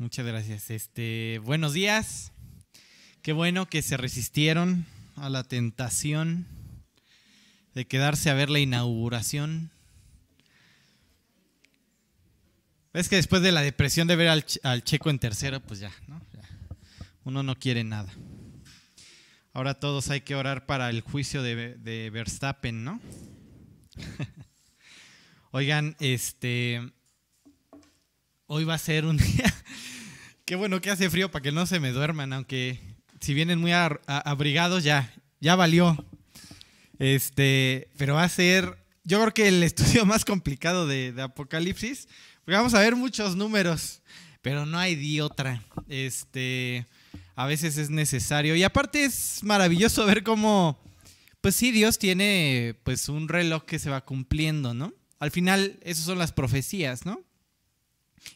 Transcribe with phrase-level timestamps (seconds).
[0.00, 0.70] muchas gracias.
[0.70, 2.32] Este, buenos días.
[3.20, 6.46] Qué bueno que se resistieron a la tentación
[7.74, 9.70] de quedarse a ver la inauguración.
[12.94, 16.20] Es que después de la depresión de ver al, checo en tercero, pues ya, ¿no?
[17.24, 18.10] Uno no quiere nada.
[19.52, 23.00] Ahora todos hay que orar para el juicio de, de Verstappen, ¿no?
[25.50, 26.90] Oigan, este.
[28.46, 29.59] Hoy va a ser un día.
[30.50, 32.80] Qué bueno que hace frío para que no se me duerman, aunque
[33.20, 36.04] si vienen muy abrigados ya, ya valió.
[36.98, 42.08] Este, pero va a ser, yo creo que el estudio más complicado de, Apocalipsis,
[42.44, 44.02] porque vamos a ver muchos números,
[44.42, 45.62] pero no hay di otra.
[45.88, 46.84] Este,
[47.36, 50.80] a veces es necesario y aparte es maravilloso ver cómo,
[51.40, 54.92] pues sí, Dios tiene pues un reloj que se va cumpliendo, ¿no?
[55.20, 57.22] Al final, esas son las profecías, ¿no?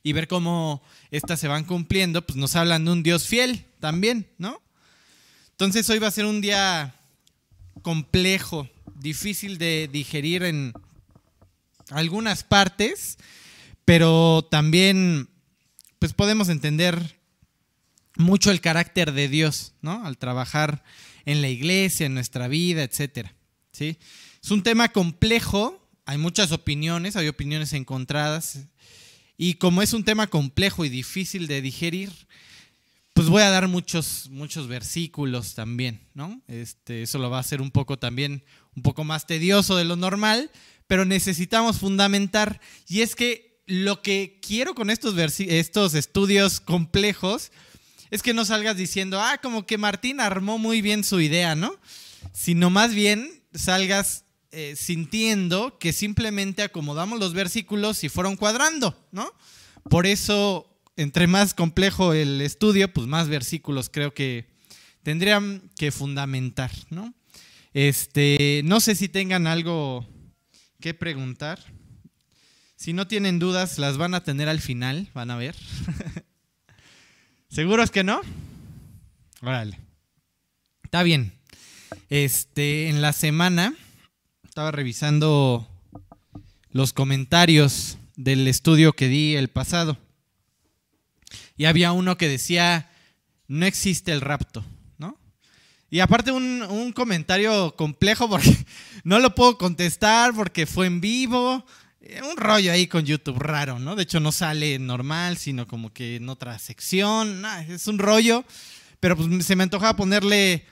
[0.03, 4.29] Y ver cómo estas se van cumpliendo, pues nos hablan de un Dios fiel también,
[4.39, 4.61] ¿no?
[5.51, 6.95] Entonces hoy va a ser un día
[7.83, 10.73] complejo, difícil de digerir en
[11.91, 13.19] algunas partes,
[13.85, 15.29] pero también
[15.99, 17.19] pues podemos entender
[18.17, 20.05] mucho el carácter de Dios, ¿no?
[20.05, 20.85] Al trabajar
[21.25, 23.35] en la iglesia, en nuestra vida, etcétera.
[23.73, 23.99] ¿sí?
[24.43, 28.67] Es un tema complejo, hay muchas opiniones, hay opiniones encontradas,
[29.37, 32.11] y como es un tema complejo y difícil de digerir,
[33.15, 36.43] pues voy a dar muchos, muchos versículos también, ¿no?
[36.49, 39.97] Este, eso lo va a hacer un poco también, un poco más tedioso de lo
[39.97, 40.51] normal,
[40.89, 42.61] pero necesitamos fundamentar.
[42.89, 47.53] Y es que lo que quiero con estos, estos estudios complejos
[48.11, 51.79] es que no salgas diciendo, ah, como que Martín armó muy bien su idea, ¿no?
[52.33, 54.24] Sino más bien salgas
[54.57, 59.33] eh, sintiendo que simplemente acomodamos los versículos y fueron cuadrando, ¿no?
[59.91, 64.47] Por eso entre más complejo el estudio, pues más versículos creo que
[65.03, 67.13] tendrían que fundamentar, ¿no?
[67.73, 70.09] Este, no sé si tengan algo
[70.81, 71.59] que preguntar.
[72.77, 75.57] Si no tienen dudas, las van a tener al final, van a ver.
[77.49, 78.21] ¿Seguros que no?
[79.43, 79.81] Órale.
[80.85, 81.33] Está bien.
[82.09, 83.75] Este, en la semana
[84.55, 85.69] estaba revisando
[86.71, 89.99] los comentarios del estudio que di el pasado.
[91.57, 92.89] Y había uno que decía,
[93.49, 94.65] no existe el rapto,
[94.97, 95.19] ¿no?
[95.91, 98.57] Y aparte un, comentario complejo porque
[99.03, 101.67] no lo puedo contestar porque fue en vivo.
[102.01, 103.97] Eh, un rollo ahí con YouTube raro, ¿no?
[103.97, 107.45] De hecho no sale normal, sino como que en otra sección.
[107.69, 108.45] es un rollo.
[109.01, 110.65] Pero pues se me antojaba ponerle,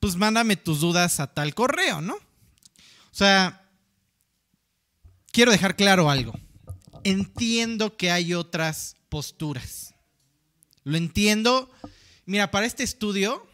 [0.00, 2.16] pues mándame tus dudas a tal correo, ¿no?
[3.16, 3.66] O sea,
[5.32, 6.38] quiero dejar claro algo.
[7.02, 9.94] Entiendo que hay otras posturas.
[10.84, 11.70] Lo entiendo.
[12.26, 13.48] Mira, para este estudio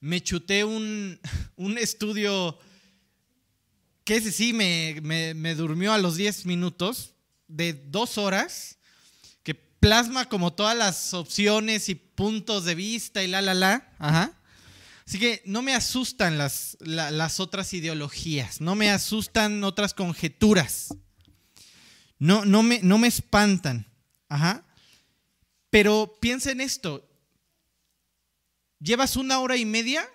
[0.00, 1.20] me chuté un,
[1.78, 2.58] estudio
[4.02, 7.14] que ese sí me, me, durmió a los 10 minutos
[7.46, 8.78] de dos horas,
[9.44, 13.92] que plasma como todas las opciones y puntos de vista y la, la, la.
[14.00, 14.36] Ajá.
[15.06, 20.94] Así que no me asustan las, las otras ideologías, no me asustan otras conjeturas,
[22.18, 23.86] no, no, me, no me espantan.
[24.28, 24.64] Ajá.
[25.68, 27.08] Pero piensa en esto.
[28.80, 30.08] Llevas una hora y media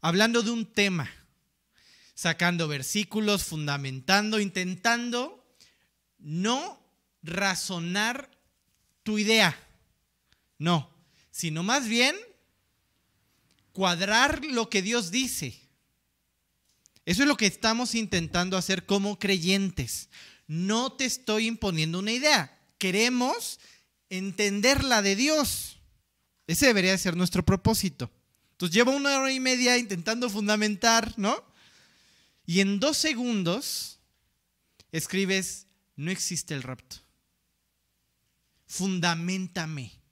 [0.00, 1.10] hablando de un tema,
[2.14, 5.56] sacando versículos, fundamentando, intentando
[6.18, 6.78] no
[7.22, 8.30] razonar
[9.02, 9.58] tu idea.
[10.58, 10.90] No,
[11.30, 12.16] sino más bien
[13.74, 15.60] cuadrar lo que Dios dice.
[17.04, 20.08] Eso es lo que estamos intentando hacer como creyentes.
[20.46, 22.58] No te estoy imponiendo una idea.
[22.78, 23.60] Queremos
[24.08, 25.80] entender la de Dios.
[26.46, 28.10] Ese debería ser nuestro propósito.
[28.52, 31.44] Entonces llevo una hora y media intentando fundamentar, ¿no?
[32.46, 33.98] Y en dos segundos
[34.92, 36.96] escribes, no existe el rapto.
[38.66, 40.03] Fundamentame.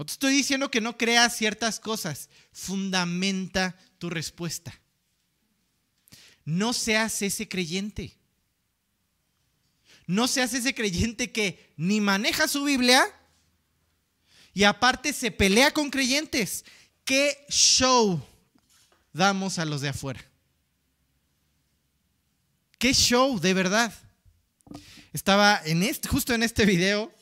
[0.00, 2.30] No te estoy diciendo que no creas ciertas cosas.
[2.52, 4.72] Fundamenta tu respuesta.
[6.46, 8.16] No seas ese creyente.
[10.06, 13.04] No se hace ese creyente que ni maneja su Biblia
[14.54, 16.64] y aparte se pelea con creyentes.
[17.04, 18.26] ¿Qué show
[19.12, 20.24] damos a los de afuera?
[22.78, 23.92] ¿Qué show de verdad?
[25.12, 25.60] Estaba
[26.08, 27.12] justo en este video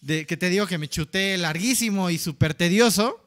[0.00, 3.20] de, que te digo que me chuté larguísimo y súper tedioso,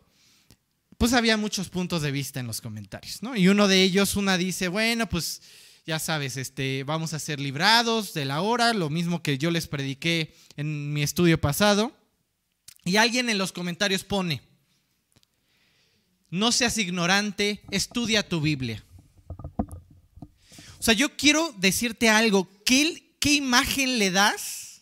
[0.98, 3.36] pues había muchos puntos de vista en los comentarios, ¿no?
[3.36, 5.42] Y uno de ellos, una dice, bueno, pues
[5.86, 9.68] ya sabes, este, vamos a ser librados de la hora, lo mismo que yo les
[9.68, 11.96] prediqué en mi estudio pasado.
[12.86, 14.42] Y alguien en los comentarios pone,
[16.30, 18.84] no seas ignorante, estudia tu Biblia.
[20.80, 24.82] O sea, yo quiero decirte algo, ¿qué, qué imagen le das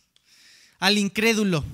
[0.78, 1.64] al incrédulo?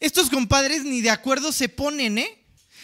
[0.00, 2.38] Estos compadres ni de acuerdo se ponen, ¿eh?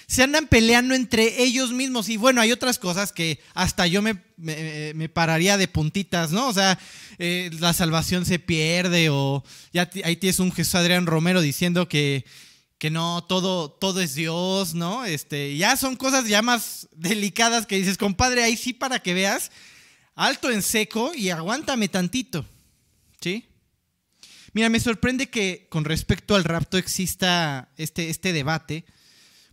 [0.06, 2.08] se andan peleando entre ellos mismos.
[2.08, 6.48] Y bueno, hay otras cosas que hasta yo me, me, pararía de puntitas, ¿no?
[6.48, 6.78] O sea,
[7.18, 12.24] eh, la salvación se pierde o ya ahí tienes un Jesús Adrián Romero diciendo que,
[12.78, 15.04] que no, todo, todo es Dios, ¿no?
[15.04, 19.50] Este, ya son cosas ya más delicadas que dices, compadre, ahí sí para que veas,
[20.14, 22.44] alto en seco y aguántame tantito,
[23.20, 23.46] ¿sí?
[24.54, 28.84] Mira, me sorprende que con respecto al rapto exista este, este debate,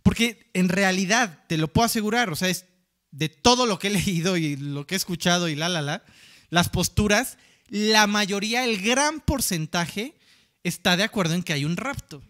[0.04, 2.66] porque en realidad, te lo puedo asegurar, o sea, es
[3.10, 6.04] de todo lo que he leído y lo que he escuchado y la, la, la,
[6.50, 7.36] las posturas,
[7.68, 10.14] la mayoría, el gran porcentaje,
[10.62, 12.22] está de acuerdo en que hay un rapto.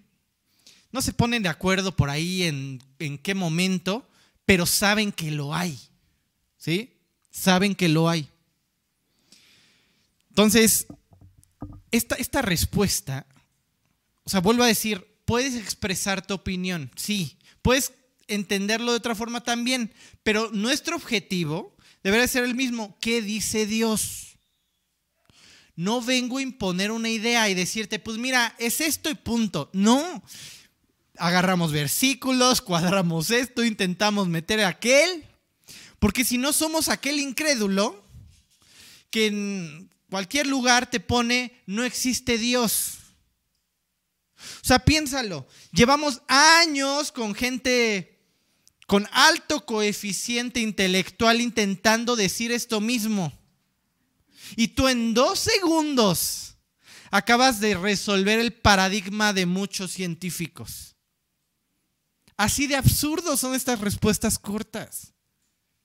[0.93, 4.09] No se ponen de acuerdo por ahí en, en qué momento,
[4.47, 5.79] pero saben que lo hay.
[6.57, 6.97] ¿Sí?
[7.31, 8.29] Saben que lo hay.
[10.31, 10.87] Entonces,
[11.93, 13.27] esta, esta respuesta,
[14.25, 17.93] o sea, vuelvo a decir, puedes expresar tu opinión, sí, Puedes
[18.27, 22.99] entenderlo de otra forma también, pero nuestro objetivo debería ser el mismo.
[23.01, 24.37] ¿Qué dice Dios?
[25.77, 29.71] No vengo a imponer una idea y decirte, pues mira, es esto y punto.
[29.73, 30.23] No.
[31.17, 35.25] Agarramos versículos, cuadramos esto, intentamos meter aquel.
[36.01, 38.05] Porque si no somos aquel incrédulo
[39.11, 42.99] que cualquier lugar te pone, no existe Dios.
[44.37, 45.49] O sea, piénsalo.
[45.73, 48.21] Llevamos años con gente
[48.87, 53.33] con alto coeficiente intelectual intentando decir esto mismo.
[54.55, 56.57] Y tú en dos segundos
[57.11, 60.95] acabas de resolver el paradigma de muchos científicos.
[62.37, 65.15] Así de absurdos son estas respuestas cortas.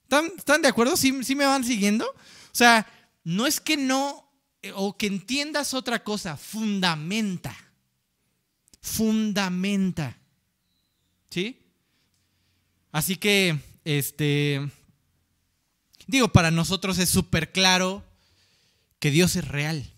[0.03, 0.97] ¿Están, de acuerdo?
[0.97, 2.06] ¿Sí, ¿Sí me van siguiendo?
[2.06, 2.85] O sea,
[3.27, 4.31] no es que no,
[4.62, 7.56] eh, o que entiendas otra cosa, fundamenta
[8.88, 10.18] fundamenta.
[11.29, 11.59] ¿Sí?
[12.91, 14.71] Así que, este,
[16.07, 18.03] digo, para nosotros es súper claro
[19.00, 19.94] que Dios es real.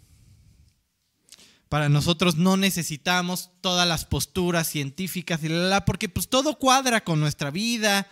[1.70, 7.04] Para nosotros no necesitamos todas las posturas científicas y la, la, porque pues todo cuadra
[7.04, 8.10] con nuestra vida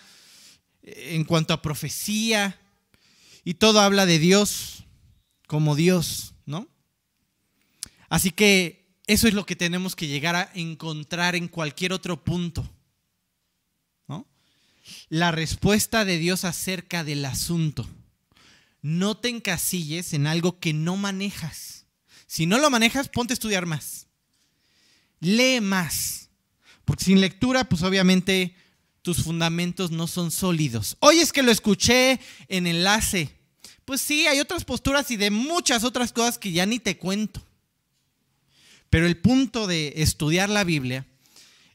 [0.83, 2.59] eh, en cuanto a profecía
[3.43, 4.83] y todo habla de Dios
[5.47, 6.67] como Dios, ¿no?
[8.09, 12.69] Así que eso es lo que tenemos que llegar a encontrar en cualquier otro punto.
[14.07, 14.27] ¿no?
[15.09, 17.89] La respuesta de Dios acerca del asunto.
[18.81, 21.85] No te encasilles en algo que no manejas.
[22.27, 24.07] Si no lo manejas, ponte a estudiar más.
[25.19, 26.29] Lee más.
[26.83, 28.55] Porque sin lectura, pues obviamente
[29.01, 30.97] tus fundamentos no son sólidos.
[30.99, 32.19] Hoy es que lo escuché
[32.49, 33.36] en enlace.
[33.87, 37.41] Pues sí, hay otras posturas y de muchas otras cosas que ya ni te cuento.
[38.89, 41.07] Pero el punto de estudiar la Biblia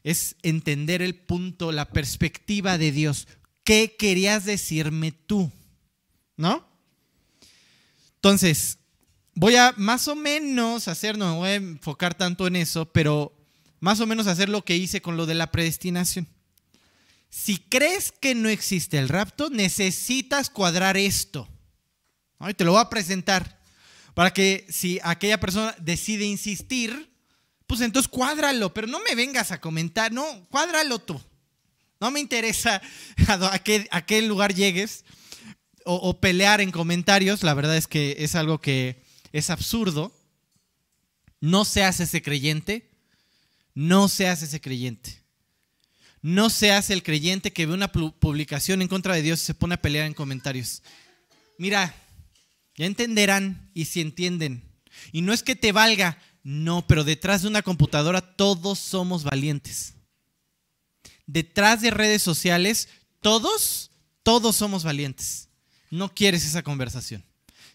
[0.03, 3.27] es entender el punto, la perspectiva de Dios.
[3.63, 5.51] ¿Qué querías decirme tú?
[6.37, 6.69] ¿No?
[8.13, 8.77] Entonces,
[9.33, 13.35] voy a más o menos hacer, no me voy a enfocar tanto en eso, pero
[13.79, 16.27] más o menos hacer lo que hice con lo de la predestinación.
[17.31, 21.49] Si crees que no existe el rapto, necesitas cuadrar esto.
[22.55, 23.59] Te lo voy a presentar.
[24.13, 27.11] Para que si aquella persona decide insistir,
[27.67, 31.19] pues entonces cuádralo, pero no me vengas a comentar, no, cuádralo tú.
[31.99, 32.81] No me interesa
[33.27, 35.05] a qué, lugar llegues
[35.85, 40.13] o, o pelear en comentarios, la verdad es que es algo que es absurdo.
[41.39, 42.89] No seas ese creyente,
[43.73, 45.23] no seas ese creyente.
[46.21, 49.75] No seas el creyente que ve una publicación en contra de Dios y se pone
[49.75, 50.81] a pelear en comentarios.
[51.57, 51.93] Mira,
[52.75, 54.63] ya entenderán y si entienden.
[55.11, 59.95] Y no es que te valga, no, pero detrás de una computadora todos somos valientes.
[61.25, 62.89] Detrás de redes sociales,
[63.21, 63.91] todos,
[64.23, 65.49] todos somos valientes.
[65.89, 67.23] No quieres esa conversación.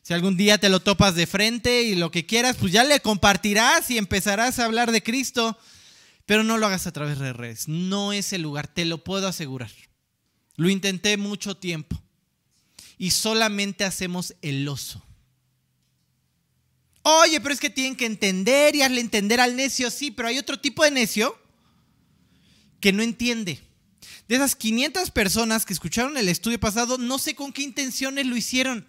[0.02, 3.00] Si algún día te lo topas de frente y lo que quieras, pues ya le
[3.00, 5.58] compartirás y empezarás a hablar de Cristo,
[6.26, 7.68] pero no lo hagas a través de redes.
[7.68, 9.70] No es el lugar, te lo puedo asegurar.
[10.56, 12.02] Lo intenté mucho tiempo
[12.98, 15.02] y solamente hacemos el oso.
[17.02, 20.38] Oye, pero es que tienen que entender y hazle entender al necio, sí, pero hay
[20.38, 21.38] otro tipo de necio
[22.80, 23.60] que no entiende.
[24.26, 28.36] De esas 500 personas que escucharon el estudio pasado, no sé con qué intenciones lo
[28.36, 28.86] hicieron.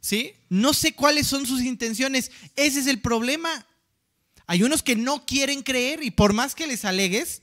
[0.00, 0.34] ¿Sí?
[0.48, 2.30] No sé cuáles son sus intenciones.
[2.54, 3.66] Ese es el problema.
[4.46, 7.42] Hay unos que no quieren creer y por más que les alegues,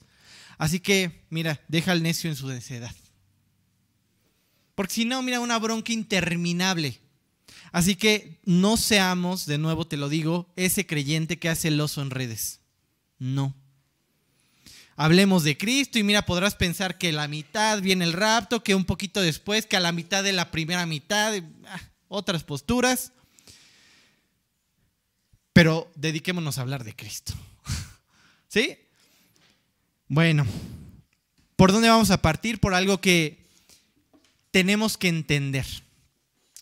[0.58, 2.96] así que, mira, deja al necio en su deseedad.
[4.78, 7.00] Porque si no, mira, una bronca interminable.
[7.72, 12.04] Así que no seamos, de nuevo te lo digo, ese creyente que hace el oso
[12.04, 12.60] en redes.
[13.18, 13.56] No.
[14.96, 18.86] Hablemos de Cristo y mira, podrás pensar que la mitad viene el rapto, que un
[18.86, 21.34] poquito después, que a la mitad de la primera mitad,
[21.66, 23.14] ah, otras posturas.
[25.54, 27.34] Pero dediquémonos a hablar de Cristo.
[28.48, 28.78] ¿Sí?
[30.08, 30.46] Bueno,
[31.56, 32.60] ¿por dónde vamos a partir?
[32.60, 33.47] Por algo que
[34.58, 35.68] tenemos que entender.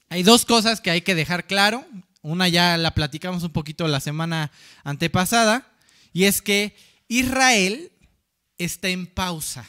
[0.10, 1.86] Hay dos cosas que hay que dejar claro.
[2.22, 4.52] Una ya la platicamos un poquito la semana
[4.84, 5.72] antepasada,
[6.12, 6.76] y es que
[7.08, 7.94] Israel
[8.58, 9.66] está en pausa.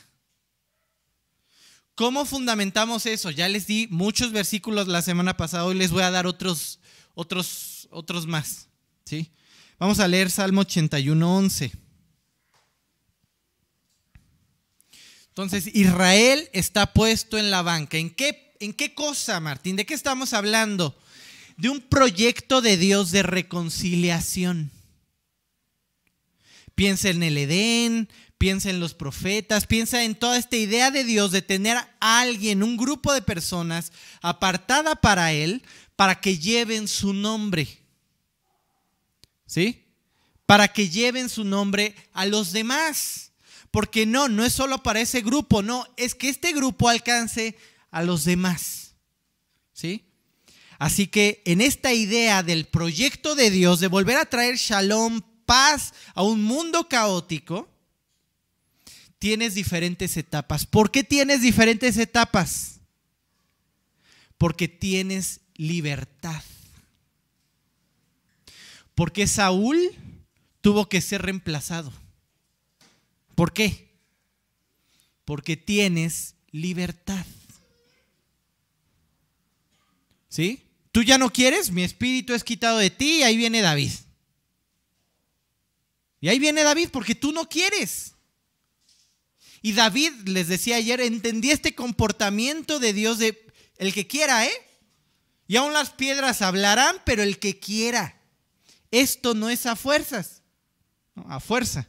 [1.95, 3.30] ¿Cómo fundamentamos eso?
[3.30, 6.80] Ya les di muchos versículos la semana pasada, hoy les voy a dar otros,
[7.14, 8.66] otros, otros más.
[9.04, 9.30] ¿sí?
[9.78, 11.73] Vamos a leer Salmo 81, 11.
[15.37, 17.99] Entonces, Israel está puesto en la banca.
[17.99, 19.76] ¿En qué, ¿En qué cosa, Martín?
[19.76, 20.99] ¿De qué estamos hablando?
[21.59, 24.71] De un proyecto de Dios de reconciliación.
[26.75, 31.33] Piensa en el Edén, piensa en los profetas, piensa en toda esta idea de Dios
[31.33, 35.62] de tener a alguien, un grupo de personas apartada para Él,
[35.97, 37.69] para que lleven su nombre.
[39.45, 39.85] ¿Sí?
[40.47, 43.25] Para que lleven su nombre a los demás.
[43.76, 47.59] Porque no, no es solo para ese grupo, no, es que este grupo alcance
[47.90, 48.95] a los demás.
[49.75, 50.06] ¿Sí?
[50.78, 55.92] Así que en esta idea del proyecto de Dios de volver a traer shalom, paz
[56.14, 57.68] a un mundo caótico,
[59.18, 60.64] tienes diferentes etapas.
[60.64, 62.80] ¿Por qué tienes diferentes etapas?
[64.38, 66.42] Porque tienes libertad.
[68.95, 69.78] Porque Saúl
[70.62, 71.92] tuvo que ser reemplazado.
[73.37, 73.95] ¿Por qué?
[75.25, 77.25] Porque tienes libertad.
[80.28, 80.64] ¿Sí?
[80.90, 83.93] Tú ya no quieres, mi espíritu es quitado de ti y ahí viene David.
[86.21, 88.14] Y ahí viene David porque tú no quieres.
[89.61, 94.52] Y David, les decía ayer, entendí este comportamiento de Dios de el que quiera, ¿eh?
[95.47, 98.19] Y aún las piedras hablarán, pero el que quiera.
[98.90, 100.43] Esto no es a fuerzas,
[101.28, 101.88] a fuerza.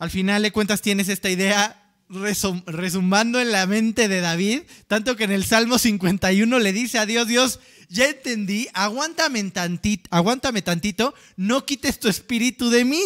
[0.00, 5.24] Al final de cuentas tienes esta idea resumando en la mente de David, tanto que
[5.24, 11.14] en el Salmo 51 le dice a Dios, Dios, ya entendí, aguántame tantito, aguántame tantito,
[11.36, 13.02] no quites tu espíritu de mí.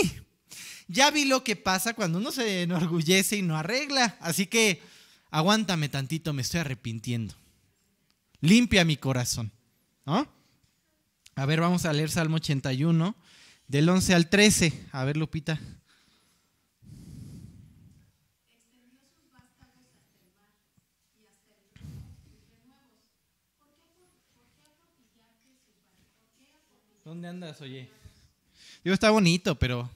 [0.87, 4.81] Ya vi lo que pasa cuando uno se enorgullece y no arregla, así que
[5.33, 7.35] aguántame tantito, me estoy arrepintiendo.
[8.41, 9.51] Limpia mi corazón.
[10.07, 13.17] A ver, vamos a leer Salmo 81,
[13.67, 14.87] del 11 al 13.
[14.93, 15.59] A ver, Lupita.
[27.15, 27.89] ¿Dónde andas, oye?
[28.83, 29.89] Digo, está bonito, pero...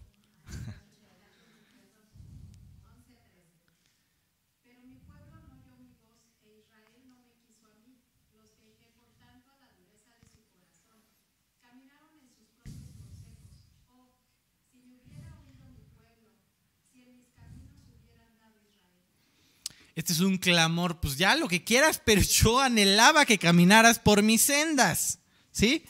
[19.96, 24.22] Este es un clamor, pues ya lo que quieras, pero yo anhelaba que caminaras por
[24.22, 25.18] mis sendas,
[25.50, 25.84] ¿sí?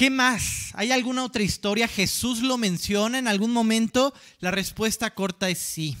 [0.00, 0.70] ¿Qué más?
[0.72, 1.86] ¿Hay alguna otra historia?
[1.86, 4.14] ¿Jesús lo menciona en algún momento?
[4.38, 5.94] La respuesta corta es sí.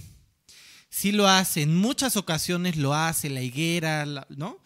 [0.88, 1.60] Sí lo hace.
[1.60, 3.28] En muchas ocasiones lo hace.
[3.28, 4.58] La higuera, ¿no?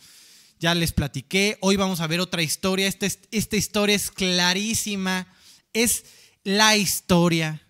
[0.61, 1.59] Ya les platiqué.
[1.63, 2.87] Hoy vamos a ver otra historia.
[2.87, 5.27] Esta, esta historia es clarísima.
[5.73, 6.05] Es
[6.45, 7.61] la historia.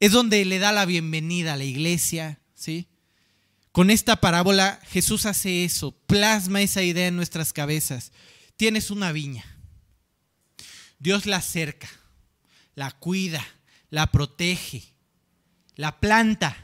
[0.00, 2.88] Es donde le da la bienvenida a la iglesia, ¿sí?
[3.70, 8.10] Con esta parábola Jesús hace eso, plasma esa idea en nuestras cabezas.
[8.56, 9.51] Tienes una viña
[11.02, 11.90] Dios la cerca,
[12.76, 13.44] la cuida,
[13.90, 14.94] la protege,
[15.74, 16.56] la planta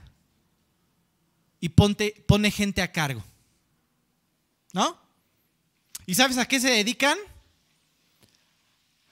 [1.58, 3.24] y pone gente a cargo.
[4.72, 4.96] ¿No?
[6.06, 7.18] ¿Y sabes a qué se dedican?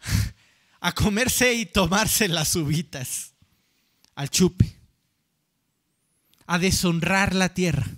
[0.81, 3.33] a comerse y tomarse las uvitas,
[4.15, 4.77] al chupe,
[6.47, 7.89] a deshonrar la tierra.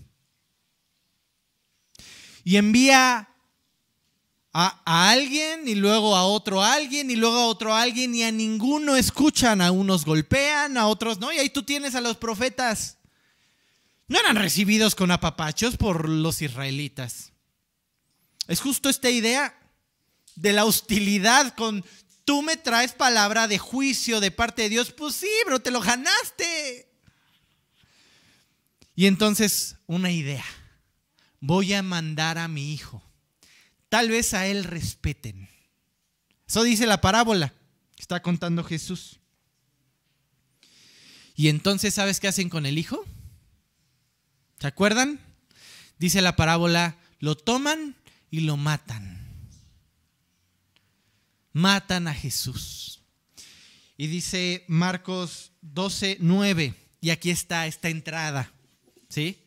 [2.43, 3.28] Y envía
[4.61, 8.97] a, alguien y luego a otro alguien y luego a otro alguien y a ninguno
[8.97, 12.97] escuchan, a unos golpean, a otros no, y ahí tú tienes a los profetas.
[14.09, 17.31] No eran recibidos con apapachos por los israelitas.
[18.49, 19.57] Es justo esta idea
[20.35, 21.85] de la hostilidad con
[22.25, 24.91] tú me traes palabra de juicio de parte de Dios.
[24.91, 26.91] Pues sí, pero te lo ganaste.
[28.97, 30.45] Y entonces una idea.
[31.39, 33.08] Voy a mandar a mi hijo.
[33.89, 35.49] Tal vez a él respeten.
[36.47, 37.53] Eso dice la parábola
[37.95, 39.19] que está contando Jesús.
[41.35, 43.05] Y entonces, ¿sabes qué hacen con el hijo?
[44.59, 45.21] ¿Se acuerdan?
[45.99, 47.95] Dice la parábola, lo toman
[48.31, 49.27] y lo matan.
[51.53, 53.01] Matan a Jesús.
[53.97, 58.53] Y dice Marcos 12, 9, y aquí está esta entrada,
[59.09, 59.39] ¿sí?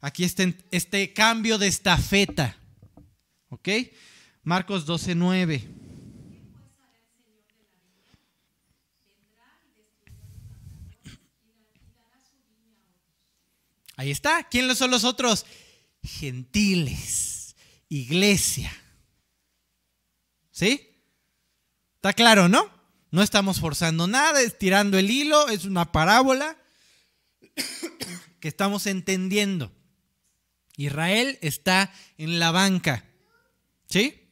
[0.00, 2.56] Aquí está este cambio de estafeta,
[3.54, 3.68] ¿ok?
[4.42, 5.68] Marcos 12, 9.
[13.96, 14.48] Ahí está.
[14.48, 15.46] ¿Quiénes son los otros?
[16.02, 17.56] Gentiles,
[17.88, 18.72] iglesia.
[20.50, 20.90] ¿Sí?
[21.96, 22.70] Está claro, ¿no?
[23.10, 26.58] No estamos forzando nada, estirando el hilo, es una parábola
[28.40, 29.72] que estamos entendiendo.
[30.76, 33.04] Israel está en la banca.
[33.94, 34.28] ¿Sí?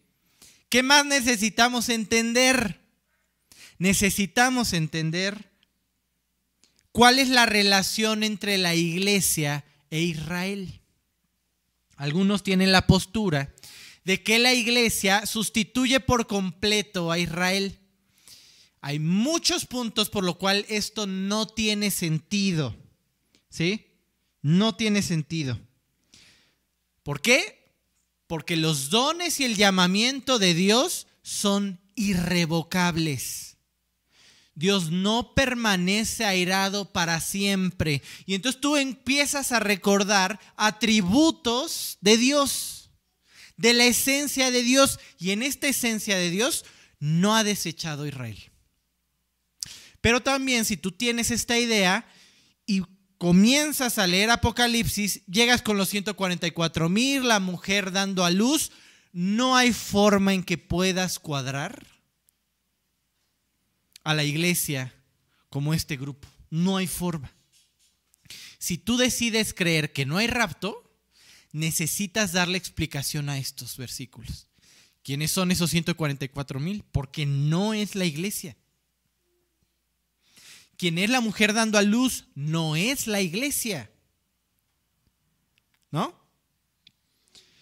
[0.70, 2.80] ¿Qué más necesitamos entender?
[3.78, 5.52] Necesitamos entender
[6.90, 10.80] ¿Cuál es la relación entre la iglesia e Israel?
[11.94, 13.54] Algunos tienen la postura
[14.02, 17.78] de que la iglesia sustituye por completo a Israel.
[18.80, 22.74] Hay muchos puntos por lo cual esto no tiene sentido.
[23.48, 23.86] ¿Sí?
[24.42, 25.60] No tiene sentido.
[27.04, 27.61] ¿Por qué?
[28.32, 33.58] Porque los dones y el llamamiento de Dios son irrevocables.
[34.54, 38.00] Dios no permanece airado para siempre.
[38.24, 42.90] Y entonces tú empiezas a recordar atributos de Dios,
[43.58, 44.98] de la esencia de Dios.
[45.18, 46.64] Y en esta esencia de Dios
[47.00, 48.50] no ha desechado Israel.
[50.00, 52.10] Pero también si tú tienes esta idea
[53.22, 58.72] comienzas a leer Apocalipsis, llegas con los 144 mil, la mujer dando a luz,
[59.12, 61.86] no hay forma en que puedas cuadrar
[64.02, 64.92] a la iglesia
[65.50, 66.26] como este grupo.
[66.50, 67.32] No hay forma.
[68.58, 70.92] Si tú decides creer que no hay rapto,
[71.52, 74.48] necesitas darle explicación a estos versículos.
[75.04, 76.82] ¿Quiénes son esos 144 mil?
[76.90, 78.56] Porque no es la iglesia.
[80.76, 82.26] ¿Quién es la mujer dando a luz?
[82.34, 83.90] No es la iglesia.
[85.90, 86.18] ¿No?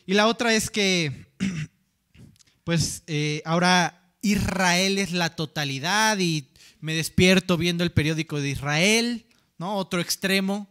[0.07, 1.27] Y la otra es que,
[2.65, 6.49] pues eh, ahora Israel es la totalidad y
[6.81, 9.27] me despierto viendo el periódico de Israel,
[9.59, 9.77] ¿no?
[9.77, 10.69] Otro extremo.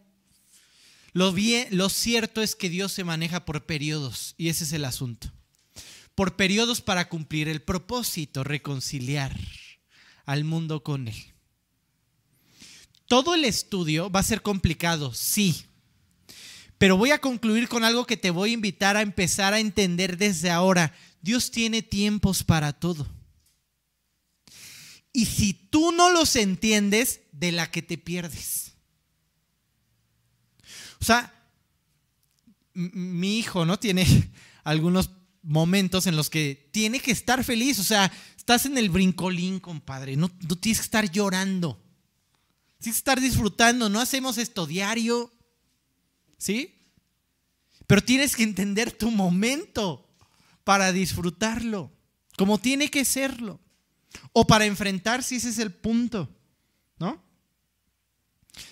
[1.13, 4.85] Lo, bien, lo cierto es que Dios se maneja por periodos y ese es el
[4.85, 5.31] asunto.
[6.15, 9.35] Por periodos para cumplir el propósito, reconciliar
[10.25, 11.33] al mundo con Él.
[13.09, 15.65] Todo el estudio va a ser complicado, sí,
[16.77, 20.17] pero voy a concluir con algo que te voy a invitar a empezar a entender
[20.17, 20.95] desde ahora.
[21.21, 23.05] Dios tiene tiempos para todo.
[25.11, 28.73] Y si tú no los entiendes, de la que te pierdes.
[31.01, 31.33] O sea,
[32.73, 33.79] mi hijo, ¿no?
[33.79, 34.05] Tiene
[34.63, 35.09] algunos
[35.41, 37.79] momentos en los que tiene que estar feliz.
[37.79, 40.15] O sea, estás en el brincolín, compadre.
[40.15, 41.88] No, no tienes que estar llorando.
[42.81, 43.89] Que estar disfrutando.
[43.89, 45.31] No hacemos esto diario.
[46.37, 46.75] ¿Sí?
[47.87, 50.07] Pero tienes que entender tu momento
[50.63, 51.91] para disfrutarlo.
[52.37, 53.59] Como tiene que serlo.
[54.31, 56.29] O para enfrentar si ese es el punto,
[56.99, 57.21] ¿no?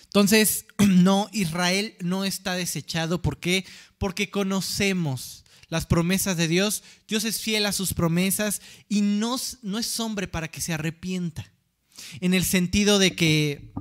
[0.04, 3.20] Entonces, no, Israel no está desechado.
[3.20, 3.66] ¿Por qué?
[3.98, 6.82] Porque conocemos las promesas de Dios.
[7.06, 11.52] Dios es fiel a sus promesas y no, no es hombre para que se arrepienta.
[12.20, 13.72] En el sentido de que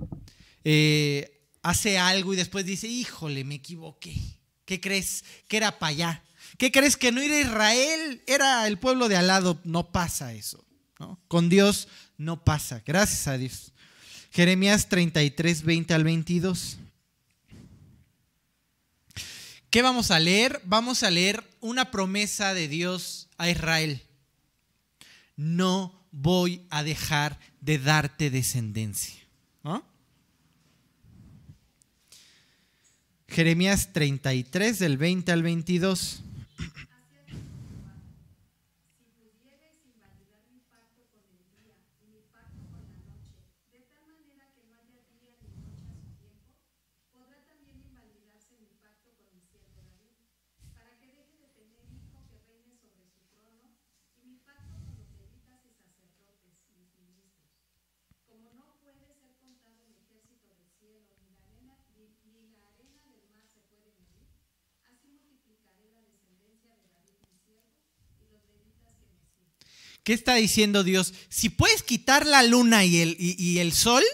[0.64, 4.16] eh, hace algo y después dice, híjole, me equivoqué.
[4.66, 5.24] ¿Qué crees?
[5.48, 6.24] Que era para allá.
[6.58, 8.22] ¿Qué crees que no era Israel?
[8.28, 9.60] Era el pueblo de al lado.
[9.64, 10.64] No pasa eso.
[11.28, 12.82] Con Dios no pasa.
[12.86, 13.72] Gracias a Dios.
[14.32, 16.78] Jeremías 33, 20 al 22.
[19.70, 20.62] ¿Qué vamos a leer?
[20.66, 24.02] Vamos a leer una promesa de Dios a Israel.
[25.36, 29.22] No voy a dejar de darte descendencia.
[33.28, 36.24] Jeremías 33 del 20 al 22.
[70.08, 71.14] ¿Qué está diciendo Dios?
[71.28, 74.06] Si puedes quitar la luna y el, y el sol,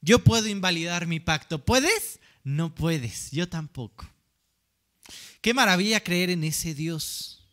[0.00, 1.64] yo puedo invalidar mi pacto.
[1.64, 2.20] ¿Puedes?
[2.44, 4.08] No puedes, yo tampoco.
[5.40, 7.44] Qué maravilla creer en ese Dios.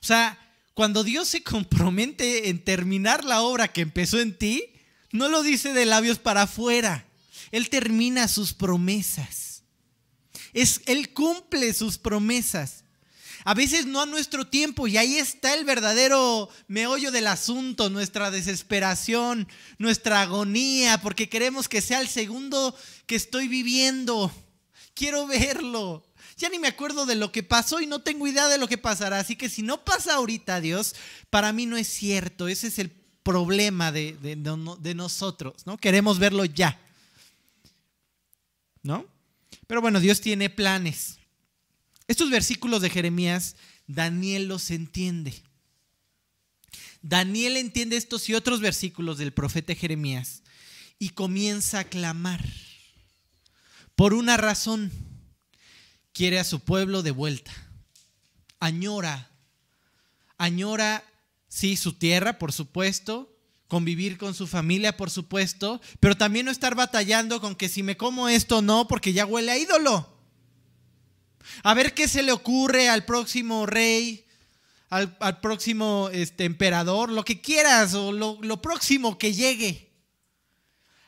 [0.00, 0.38] O sea,
[0.72, 4.64] cuando Dios se compromete en terminar la obra que empezó en ti,
[5.12, 7.06] no lo dice de labios para afuera.
[7.50, 9.64] Él termina sus promesas.
[10.54, 12.83] Es, él cumple sus promesas.
[13.44, 18.30] A veces no a nuestro tiempo y ahí está el verdadero meollo del asunto, nuestra
[18.30, 22.74] desesperación, nuestra agonía, porque queremos que sea el segundo
[23.06, 24.32] que estoy viviendo.
[24.94, 26.06] Quiero verlo.
[26.38, 28.78] Ya ni me acuerdo de lo que pasó y no tengo idea de lo que
[28.78, 29.18] pasará.
[29.18, 30.94] Así que si no pasa ahorita, Dios,
[31.28, 32.48] para mí no es cierto.
[32.48, 32.90] Ese es el
[33.22, 35.76] problema de, de, nosotros, ¿no?
[35.76, 36.80] Queremos verlo ya.
[38.82, 39.06] ¿No?
[39.66, 41.18] Pero bueno, Dios tiene planes.
[42.06, 45.42] Estos versículos de Jeremías, Daniel los entiende.
[47.02, 50.42] Daniel entiende estos y otros versículos del profeta Jeremías
[50.98, 52.44] y comienza a clamar
[53.94, 54.90] por una razón
[56.12, 57.52] quiere a su pueblo de vuelta.
[58.60, 59.30] Añora,
[60.38, 61.04] añora,
[61.48, 63.36] sí, su tierra, por supuesto,
[63.68, 67.96] convivir con su familia, por supuesto, pero también no estar batallando con que si me
[67.96, 70.13] como esto no, porque ya huele a ídolo.
[71.62, 74.26] A ver qué se le ocurre al próximo rey,
[74.90, 79.92] al, próximo este, emperador, lo que quieras, o lo, lo próximo que llegue.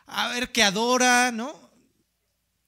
[0.07, 1.67] A ver qué adora, ¿no?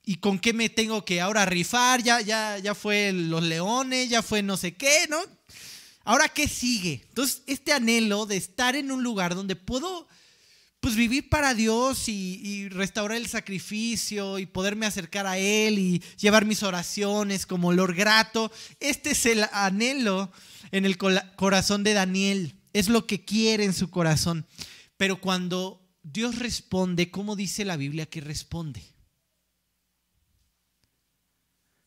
[0.04, 2.02] ¿Y con qué me tengo que ahora rifar?
[2.02, 5.18] Ya, ya, ya fue los leones, ya fue no sé qué, ¿no?
[6.04, 7.04] Ahora, ¿qué sigue?
[7.08, 10.08] Entonces, este anhelo de estar en un lugar donde puedo
[10.80, 16.44] pues vivir para Dios y, restaurar el sacrificio y poderme acercar a Él y llevar
[16.44, 18.52] mis oraciones como olor grato.
[18.78, 20.30] Este es el anhelo
[20.70, 22.54] en el corazón de Daniel.
[22.72, 24.46] Es lo que quiere en su corazón.
[24.96, 28.82] Pero cuando Dios responde, ¿cómo dice la Biblia que responde?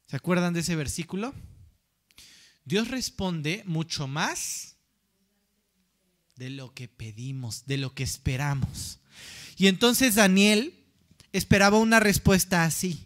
[0.08, 1.34] ¿Se acuerdan de ese versículo?
[2.66, 4.71] Dios responde mucho más
[6.42, 8.98] de lo que pedimos, de lo que esperamos.
[9.58, 10.74] Y entonces Daniel
[11.34, 13.06] esperaba una respuesta así.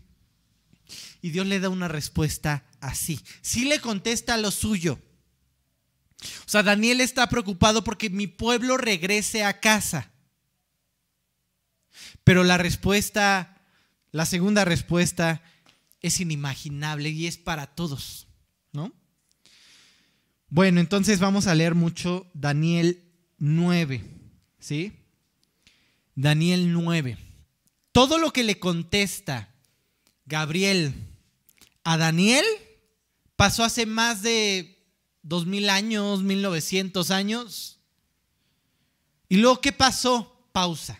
[1.21, 3.19] Y Dios le da una respuesta así.
[3.41, 5.01] Sí le contesta lo suyo.
[6.45, 10.13] O sea, Daniel está preocupado porque mi pueblo regrese a casa.
[12.23, 13.67] Pero la respuesta,
[14.13, 15.43] la segunda respuesta
[15.99, 18.29] es inimaginable y es para todos,
[18.71, 18.93] ¿no?
[20.47, 23.04] Bueno, entonces vamos a leer mucho Daniel
[23.45, 24.03] 9,
[24.59, 24.91] ¿sí?
[26.15, 27.17] Daniel 9.
[27.91, 29.53] Todo lo que le contesta
[30.25, 30.95] Gabriel
[31.83, 32.43] a Daniel
[33.35, 34.83] pasó hace más de
[35.21, 37.79] dos mil años, 1900 años.
[39.29, 40.49] ¿Y luego qué pasó?
[40.51, 40.99] Pausa.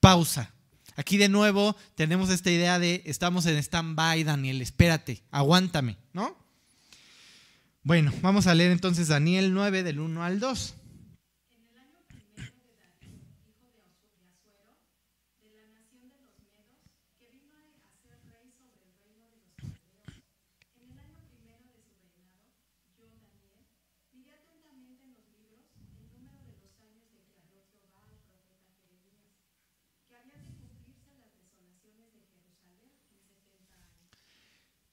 [0.00, 0.52] Pausa.
[0.96, 6.36] Aquí de nuevo tenemos esta idea de estamos en stand-by, Daniel, espérate, aguántame, ¿no?
[7.84, 10.74] Bueno, vamos a leer entonces Daniel 9 del 1 al 2.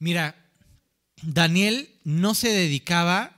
[0.02, 0.36] Mira,
[1.22, 3.38] Daniel no se dedicaba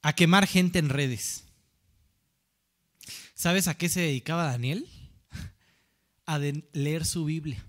[0.00, 1.42] a quemar gente en redes.
[3.34, 4.88] ¿Sabes a qué se dedicaba Daniel?
[6.26, 7.60] A leer su Biblia.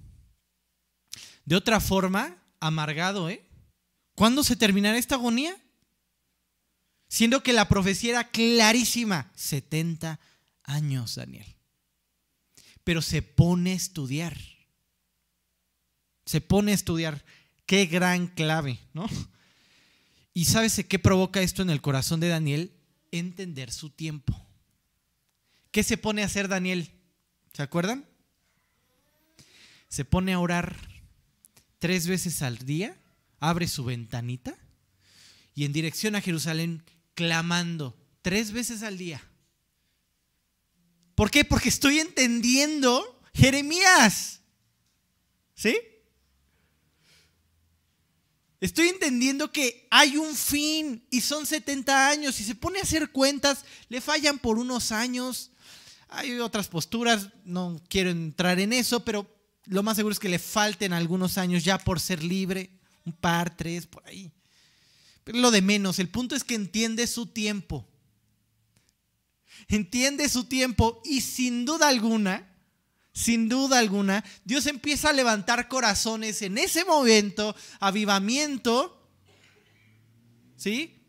[1.46, 3.44] De otra forma, amargado, ¿eh?
[4.14, 5.58] ¿Cuándo se terminará esta agonía?
[7.08, 10.20] Siendo que la profecía era clarísima, 70
[10.62, 11.56] años, Daniel.
[12.84, 14.38] Pero se pone a estudiar.
[16.28, 17.26] Se pone a estudiar.
[17.68, 19.08] Qué gran clave, ¿no?
[20.34, 22.72] ¿Y sabes qué provoca esto en el corazón de Daniel?
[23.12, 24.42] Entender su tiempo.
[25.72, 26.90] ¿Qué se pone a hacer Daniel?
[27.54, 28.08] ¿Se acuerdan?
[29.90, 30.78] Se pone a orar
[31.78, 32.98] tres veces al día,
[33.40, 34.58] abre su ventanita
[35.54, 36.84] y en dirección a Jerusalén
[37.16, 39.22] clamando tres veces al día.
[41.16, 41.44] ¿Por qué?
[41.44, 44.40] Porque estoy entendiendo Jeremías.
[45.54, 45.78] ¿Sí?
[48.60, 53.12] Estoy entendiendo que hay un fin y son 70 años y se pone a hacer
[53.12, 55.52] cuentas, le fallan por unos años.
[56.10, 59.28] Hay otras posturas, no quiero entrar en eso, pero
[59.66, 62.72] lo más seguro es que le falten algunos años ya por ser libre,
[63.06, 64.32] un par, tres, por ahí.
[65.24, 67.88] Pero lo de menos, el punto es que entiende su tiempo.
[69.68, 72.48] entiende su tiempo y sin duda alguna,
[73.18, 79.10] sin duda alguna, Dios empieza a levantar corazones en ese momento, avivamiento,
[80.56, 81.02] ¿sí?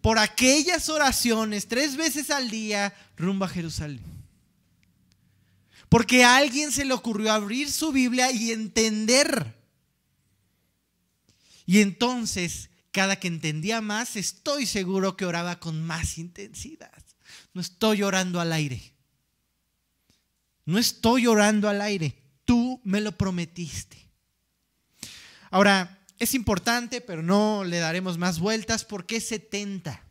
[0.00, 4.02] Por aquellas oraciones, tres veces al día, rumbo a Jerusalén.
[5.88, 9.54] Porque a alguien se le ocurrió abrir su Biblia y entender.
[11.64, 17.04] Y entonces, cada que entendía más, estoy seguro que oraba con más intensidad.
[17.54, 18.97] No estoy orando al aire.
[20.68, 22.14] No estoy orando al aire.
[22.44, 23.96] Tú me lo prometiste.
[25.50, 28.84] Ahora, es importante, pero no le daremos más vueltas.
[28.84, 30.04] ¿Por qué 70?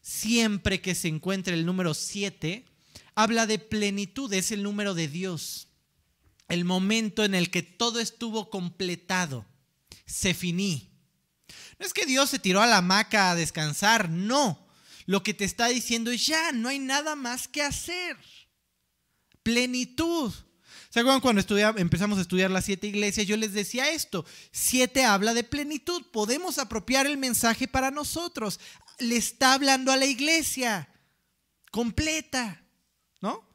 [0.00, 2.66] Siempre que se encuentre el número 7,
[3.16, 5.70] habla de plenitud, es el número de Dios.
[6.46, 9.44] El momento en el que todo estuvo completado,
[10.04, 10.88] se finí.
[11.80, 14.68] No es que Dios se tiró a la hamaca a descansar, no.
[15.04, 18.16] Lo que te está diciendo es ya, no hay nada más que hacer.
[19.46, 20.32] Plenitud.
[20.90, 21.40] ¿Se acuerdan cuando
[21.78, 23.28] empezamos a estudiar las siete iglesias?
[23.28, 24.26] Yo les decía esto.
[24.50, 26.02] Siete habla de plenitud.
[26.12, 28.58] Podemos apropiar el mensaje para nosotros.
[28.98, 30.88] Le está hablando a la iglesia
[31.70, 32.60] completa.
[33.20, 33.48] ¿no?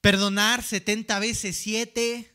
[0.00, 2.28] Perdonar 70 veces 7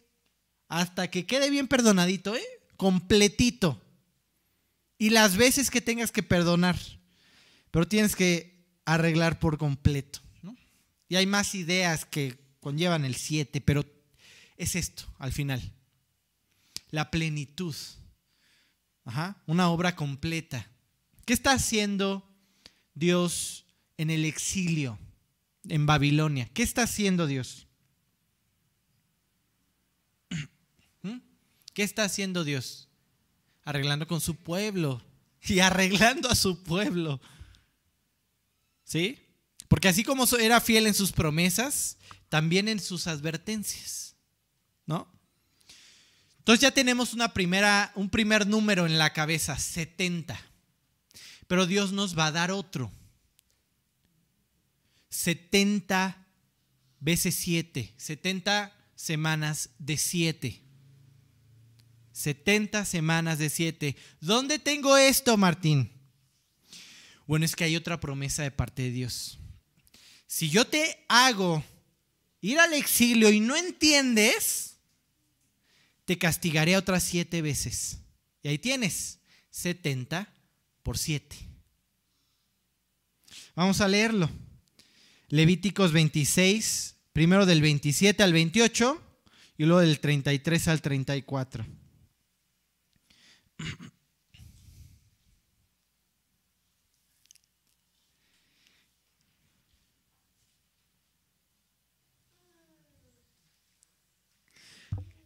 [0.70, 2.62] hasta que quede bien perdonadito, ¿eh?
[2.78, 3.82] Completito.
[4.98, 6.80] Y las veces que tengas que perdonar,
[7.70, 10.23] pero tienes que arreglar por completo.
[11.10, 13.86] Y hay más ideas que conllevan el 7, pero
[14.58, 15.74] es esto al final.
[16.90, 17.76] La plenitud.
[19.46, 20.70] Una obra completa.
[21.26, 22.30] ¿Qué está haciendo
[22.94, 23.66] Dios
[23.98, 24.98] en el exilio?
[25.70, 26.50] en Babilonia.
[26.54, 27.68] ¿Qué está haciendo Dios?
[31.02, 31.18] ¿Mm?
[31.74, 32.90] ¿Qué está haciendo Dios?
[33.64, 35.02] Arreglando con su pueblo
[35.42, 37.22] y arreglando a su pueblo.
[38.84, 39.20] ¿Sí?
[39.74, 41.98] Porque así como era fiel en sus promesas,
[42.30, 44.16] también en sus advertencias.
[44.86, 45.12] ¿No?
[46.38, 50.40] Entonces ya tenemos una primera, un primer número en la cabeza, 70.
[51.48, 52.92] Pero Dios nos va a dar otro.
[55.10, 56.24] 70
[57.00, 60.62] veces 7, 70 semanas de 7.
[62.12, 63.96] 70 semanas de 7.
[64.22, 65.92] ¿Dónde tengo esto, Martín?
[67.26, 69.40] Bueno, es que hay otra promesa de parte de Dios.
[70.34, 71.64] Si yo te hago
[72.42, 74.78] ir al exilio y no entiendes,
[76.06, 78.00] te castigaré otras siete veces.
[78.42, 79.20] Y ahí tienes,
[79.52, 80.34] 70
[80.82, 81.36] por 7.
[83.54, 84.28] Vamos a leerlo.
[85.28, 89.04] Levíticos 26, primero del 27 al 28
[89.60, 91.64] y luego del 33 al 34.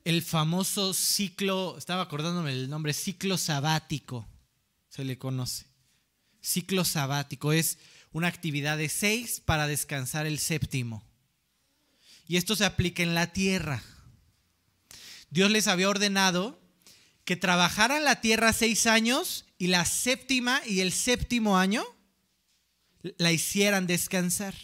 [0.07, 4.25] El famoso ciclo, estaba acordándome el nombre, ciclo sabático,
[4.87, 5.65] se le conoce.
[6.39, 7.77] Ciclo sabático es
[8.13, 11.03] una actividad de seis para descansar el séptimo.
[12.25, 13.83] Y esto se aplica en la tierra.
[15.29, 16.57] Dios les había ordenado
[17.25, 21.83] que trabajaran la tierra seis años y la séptima y el séptimo año
[23.17, 24.55] la hicieran descansar.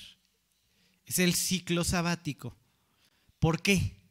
[1.05, 2.55] Es el ciclo sabático.
[3.39, 4.02] ¿Por qué?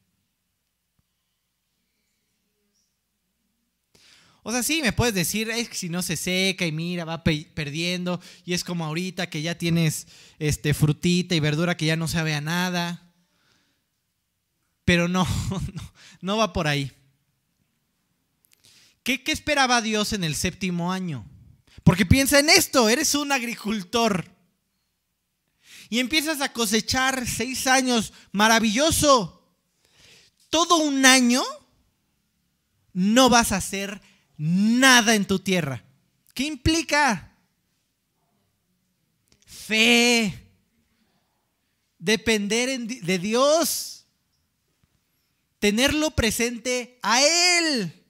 [4.45, 7.23] O sea, sí, me puedes decir, es que si no se seca y mira, va
[7.23, 10.09] perdiendo, y es como ahorita que ya tienes
[10.41, 13.13] este, frutita y verdura que ya no sabe a nada.
[14.85, 15.29] Pero no,
[16.21, 16.91] no, va por ahí.
[19.05, 21.25] ¿Qué, ¿Qué esperaba Dios en el séptimo año?
[21.85, 24.29] Porque piensa en esto, eres un agricultor.
[25.89, 29.57] Y empiezas a cosechar seis años, maravilloso.
[30.51, 31.43] Todo un año
[32.93, 34.01] no vas a hacer
[34.43, 35.85] nada en tu tierra.
[36.35, 37.33] ¿Qué implica?
[39.47, 40.51] Fe.
[41.97, 44.05] Depender de Dios.
[45.61, 48.05] Tenerlo presente a Él.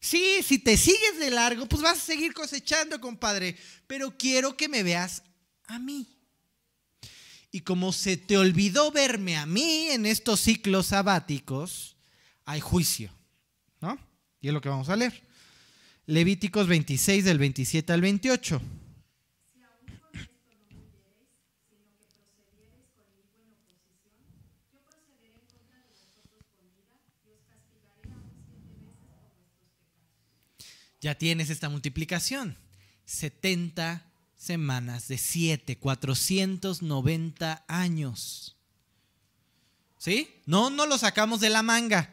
[0.00, 3.54] Sí, si te sigues de largo, pues vas a seguir cosechando, compadre.
[3.86, 5.22] Pero quiero que me veas
[5.66, 6.08] a mí.
[7.50, 11.96] Y como se te olvidó verme a mí en estos ciclos sabáticos,
[12.46, 13.12] hay juicio.
[13.82, 13.98] ¿No?
[14.40, 15.29] Y es lo que vamos a leer.
[16.10, 18.60] Levíticos 26 del 27 al 28.
[31.00, 32.56] Ya tienes esta multiplicación.
[33.04, 38.56] 70, semanas, de siete, 490 años.
[39.96, 40.42] ¿Sí?
[40.44, 42.12] No, no lo sacamos de la manga.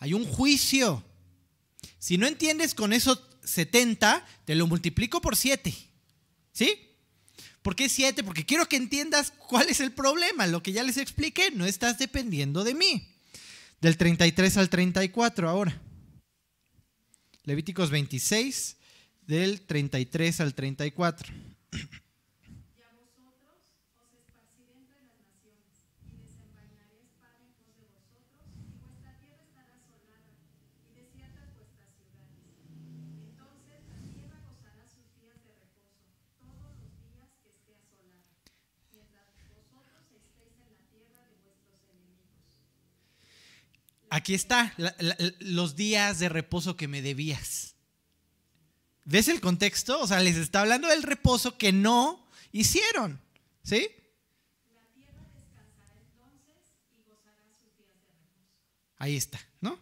[0.00, 1.02] Hay un juicio.
[1.98, 5.74] Si no entiendes con esos 70, te lo multiplico por 7.
[6.52, 6.88] ¿Sí?
[7.62, 8.22] ¿Por qué 7?
[8.24, 10.46] Porque quiero que entiendas cuál es el problema.
[10.46, 13.08] Lo que ya les expliqué, no estás dependiendo de mí.
[13.80, 15.80] Del 33 al 34 ahora.
[17.44, 18.76] Levíticos 26,
[19.22, 21.34] del 33 al 34.
[44.10, 44.74] Aquí está,
[45.40, 47.74] los días de reposo que me debías.
[49.04, 50.00] ¿Ves el contexto?
[50.00, 53.20] O sea, les está hablando del reposo que no hicieron.
[53.62, 53.88] ¿Sí?
[54.74, 55.96] La tierra descansará
[56.30, 57.42] entonces y gozará.
[58.98, 59.78] Ahí está, ¿no?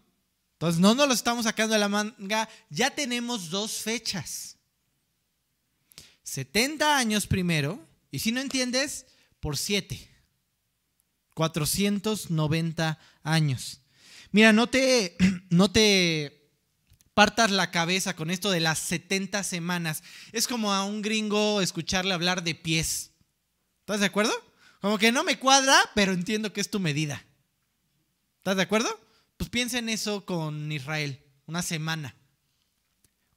[0.55, 4.57] Entonces no nos lo estamos sacando de la manga, ya tenemos dos fechas.
[6.23, 9.07] 70 años primero, y si no entiendes,
[9.41, 10.09] por 7.
[11.35, 13.81] 490 años.
[14.37, 15.17] Mira, no te,
[15.49, 16.53] no te
[17.15, 20.03] partas la cabeza con esto de las 70 semanas.
[20.31, 23.13] Es como a un gringo escucharle hablar de pies.
[23.81, 24.35] ¿Estás de acuerdo?
[24.83, 27.25] Como que no me cuadra, pero entiendo que es tu medida.
[28.37, 29.01] ¿Estás de acuerdo?
[29.39, 31.19] Pues piensa en eso con Israel.
[31.47, 32.15] Una semana.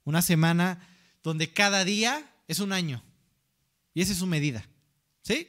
[0.04, 0.86] Una semana
[1.24, 3.02] donde cada día es un año.
[3.94, 4.68] Y esa es su medida.
[5.22, 5.48] ¿Sí?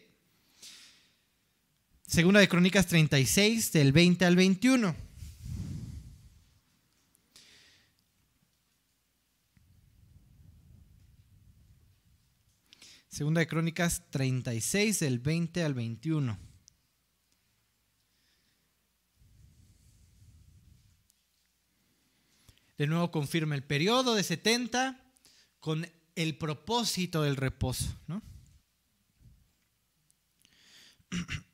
[2.07, 5.10] Segunda de Crónicas 36, del 20 al 21.
[13.11, 16.39] Segunda de Crónicas 36, del 20 al 21.
[22.79, 25.03] De nuevo confirma el periodo de 70
[25.59, 27.99] con el propósito del reposo.
[28.07, 28.23] ¿no?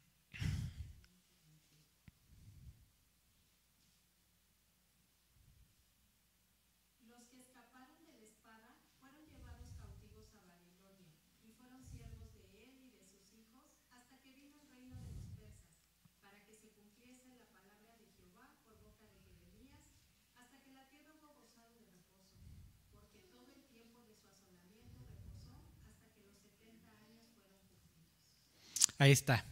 [28.99, 29.45] Ahí está.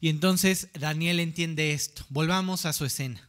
[0.00, 2.04] Y entonces Daniel entiende esto.
[2.08, 3.28] Volvamos a su escena.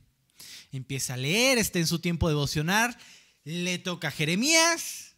[0.71, 2.95] Empieza a leer, está en su tiempo devocional,
[3.43, 5.15] le toca a Jeremías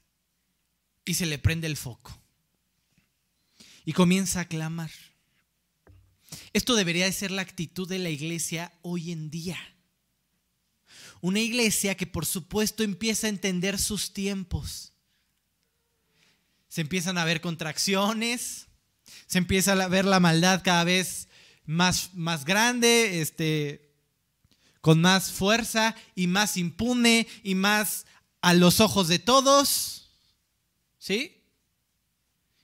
[1.03, 2.17] y se le prende el foco.
[3.83, 4.91] Y comienza a clamar.
[6.53, 9.57] Esto debería de ser la actitud de la iglesia hoy en día.
[11.19, 14.93] Una iglesia que por supuesto empieza a entender sus tiempos.
[16.69, 18.67] Se empiezan a ver contracciones,
[19.31, 21.29] se empieza a ver la maldad cada vez
[21.65, 23.93] más, más grande, este,
[24.81, 28.05] con más fuerza y más impune y más
[28.41, 30.09] a los ojos de todos.
[30.99, 31.45] ¿Sí?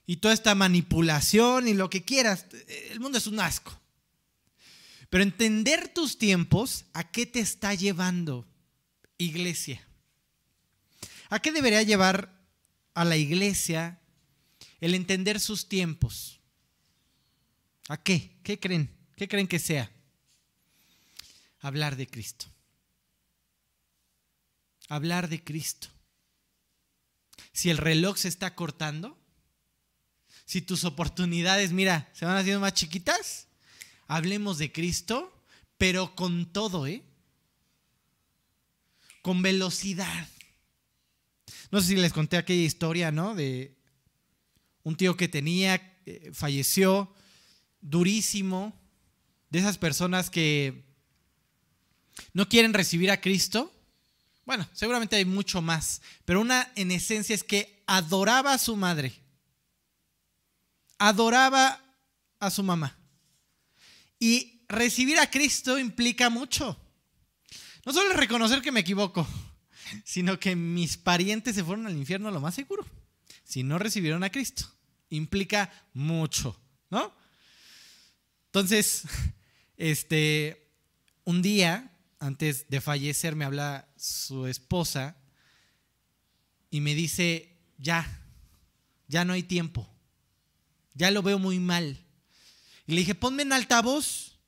[0.06, 2.48] Y toda esta manipulación y lo que quieras.
[2.90, 3.80] El mundo es un asco.
[5.10, 8.46] Pero entender tus tiempos, ¿a qué te está llevando,
[9.18, 9.88] iglesia?
[11.30, 12.38] ¿A qué debería llevar
[12.94, 14.02] a la iglesia
[14.82, 16.37] el entender sus tiempos?
[17.88, 18.38] ¿A qué?
[18.44, 18.96] ¿Qué creen?
[19.16, 19.92] ¿Qué creen que sea?
[21.60, 22.46] Hablar de Cristo.
[24.90, 25.88] Hablar de Cristo.
[27.52, 29.18] Si el reloj se está cortando,
[30.46, 33.48] si tus oportunidades, mira, se van haciendo más chiquitas,
[34.08, 35.44] hablemos de Cristo,
[35.78, 37.04] pero con todo, ¿eh?
[39.22, 40.28] Con velocidad.
[41.72, 43.36] No sé si les conté aquella historia, ¿no?
[43.36, 43.76] De
[44.84, 45.76] un tío que tenía,
[46.06, 47.14] eh, falleció,
[47.90, 48.74] durísimo
[49.50, 50.84] de esas personas que
[52.34, 53.74] no quieren recibir a Cristo.
[54.46, 59.14] Bueno, seguramente hay mucho más, pero una en esencia es que adoraba a su madre,
[60.98, 61.82] adoraba
[62.40, 62.98] a su mamá.
[64.20, 66.80] Y recibir a Cristo implica mucho.
[67.86, 69.28] No solo reconocer que me equivoco,
[70.04, 72.86] sino que mis parientes se fueron al infierno lo más seguro,
[73.44, 74.66] si no recibieron a Cristo.
[75.10, 76.60] Implica mucho,
[76.90, 77.14] ¿no?
[78.60, 79.04] Entonces,
[79.78, 80.68] este,
[81.26, 85.16] un día, antes de fallecer, me habla su esposa
[86.72, 88.20] y me dice, ya,
[89.08, 89.88] ya no hay tiempo,
[90.96, 92.04] Ya lo veo muy mal.
[92.88, 94.40] Y le dije, ponme en altavoz.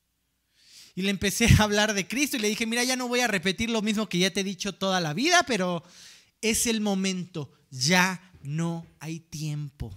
[0.96, 3.28] Y le empecé a hablar de Cristo y le dije, mira, ya no voy a
[3.28, 5.84] repetir lo mismo que ya te he dicho toda la vida, pero
[6.42, 7.54] es el momento.
[7.70, 9.96] Ya no hay tiempo.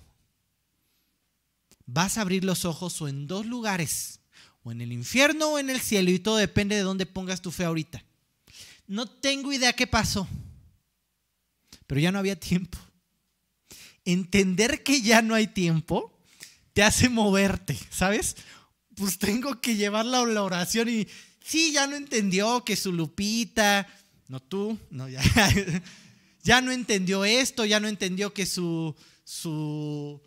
[1.93, 4.21] Vas a abrir los ojos o en dos lugares,
[4.63, 7.51] o en el infierno o en el cielo, y todo depende de dónde pongas tu
[7.51, 8.03] fe ahorita.
[8.87, 10.27] No tengo idea qué pasó,
[11.87, 12.79] pero ya no había tiempo.
[14.07, 16.19] Entender que ya no hay tiempo
[16.73, 18.37] te hace moverte, ¿sabes?
[18.97, 21.07] Pues tengo que llevarla a la oración y
[21.45, 23.87] sí, ya no entendió que su Lupita,
[24.29, 25.21] no tú, no, ya,
[26.43, 30.21] ya no entendió esto, ya no entendió que su, su,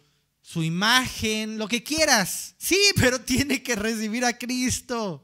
[0.45, 2.53] su imagen, lo que quieras.
[2.59, 5.23] Sí, pero tiene que recibir a Cristo.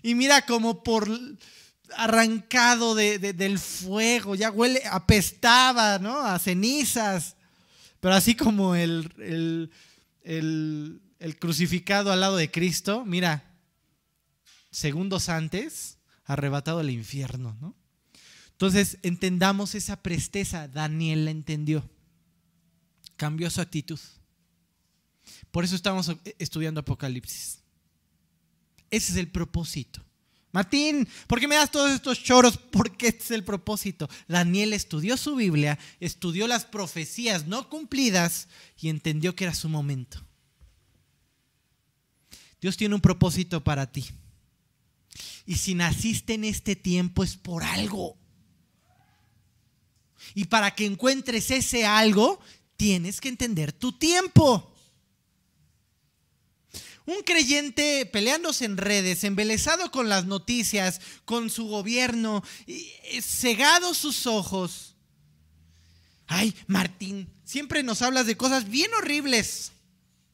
[0.00, 1.10] Y mira como por
[1.96, 6.20] arrancado del fuego, ya huele, apestaba, ¿no?
[6.20, 7.34] A cenizas.
[7.98, 9.70] Pero así como el, el,
[10.22, 13.42] el, el crucificado al lado de Cristo, mira,
[14.70, 17.74] segundos antes, arrebatado al infierno, ¿no?
[18.52, 20.68] Entonces, entendamos esa presteza.
[20.68, 21.88] Daniel la entendió.
[23.16, 23.98] Cambió su actitud.
[25.50, 27.58] Por eso estamos estudiando Apocalipsis.
[28.90, 30.04] Ese es el propósito.
[30.50, 32.56] Martín, ¿por qué me das todos estos choros?
[32.56, 34.08] Porque este es el propósito.
[34.26, 40.24] Daniel estudió su Biblia, estudió las profecías no cumplidas y entendió que era su momento.
[42.60, 44.06] Dios tiene un propósito para ti.
[45.46, 48.16] Y si naciste en este tiempo es por algo.
[50.34, 52.40] Y para que encuentres ese algo,
[52.76, 54.74] tienes que entender tu tiempo.
[57.08, 64.26] Un creyente peleándose en redes, embelesado con las noticias, con su gobierno, eh, cegado sus
[64.26, 64.94] ojos.
[66.26, 69.72] Ay, Martín, siempre nos hablas de cosas bien horribles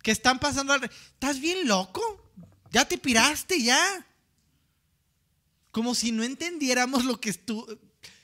[0.03, 0.75] que están pasando.
[0.75, 2.03] ¿Estás bien loco?
[2.73, 4.05] ¿Ya te piraste ya?
[5.71, 7.39] Como si no entendiéramos lo que,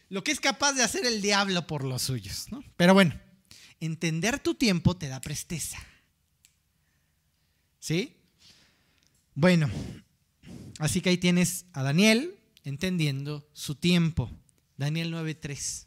[0.08, 2.46] lo que es capaz de hacer el diablo por los suyos.
[2.50, 2.64] ¿no?
[2.76, 3.14] Pero bueno,
[3.78, 5.78] entender tu tiempo te da presteza.
[7.78, 8.16] ¿Sí?
[9.40, 9.70] Bueno,
[10.80, 14.30] así que ahí tienes a Daniel entendiendo su tiempo.
[14.76, 15.86] Daniel 9:3.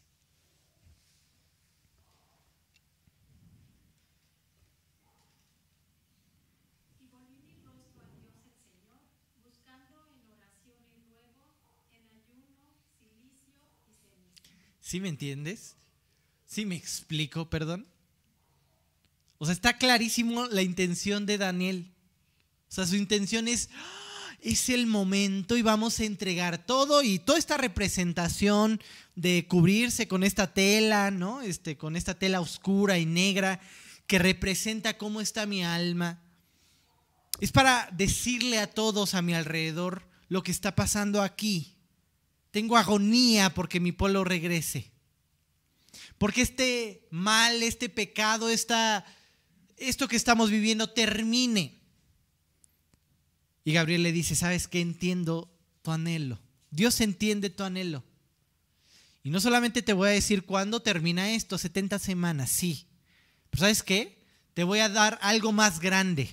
[14.79, 15.75] ¿Sí me entiendes?
[16.47, 17.85] ¿Sí me explico, perdón?
[19.37, 21.92] O sea, está clarísimo la intención de Daniel.
[22.73, 27.19] O sea, su intención es, ah, es el momento y vamos a entregar todo y
[27.19, 28.81] toda esta representación
[29.13, 31.43] de cubrirse con esta tela, ¿no?
[31.43, 33.61] Este, con esta tela oscura y negra
[34.07, 36.23] que representa cómo está mi alma.
[37.39, 41.75] Es para decirle a todos a mi alrededor lo que está pasando aquí.
[42.49, 44.91] Tengo agonía porque mi pueblo regrese.
[46.17, 49.05] Porque este mal, este pecado, esta,
[49.77, 51.82] esto que estamos viviendo termine.
[53.63, 54.81] Y Gabriel le dice, ¿sabes qué?
[54.81, 56.39] Entiendo tu anhelo.
[56.71, 58.03] Dios entiende tu anhelo.
[59.23, 62.87] Y no solamente te voy a decir cuándo termina esto, 70 semanas, sí.
[63.49, 64.25] Pero ¿sabes qué?
[64.53, 66.29] Te voy a dar algo más grande.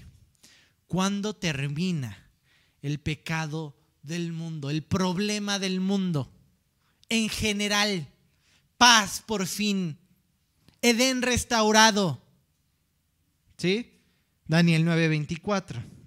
[0.86, 2.30] ¿Cuándo termina
[2.82, 6.32] el pecado del mundo, el problema del mundo?
[7.08, 8.08] En general,
[8.76, 9.98] paz por fin,
[10.82, 12.22] Edén restaurado.
[13.58, 14.00] ¿Sí?
[14.46, 15.99] Daniel 9:24.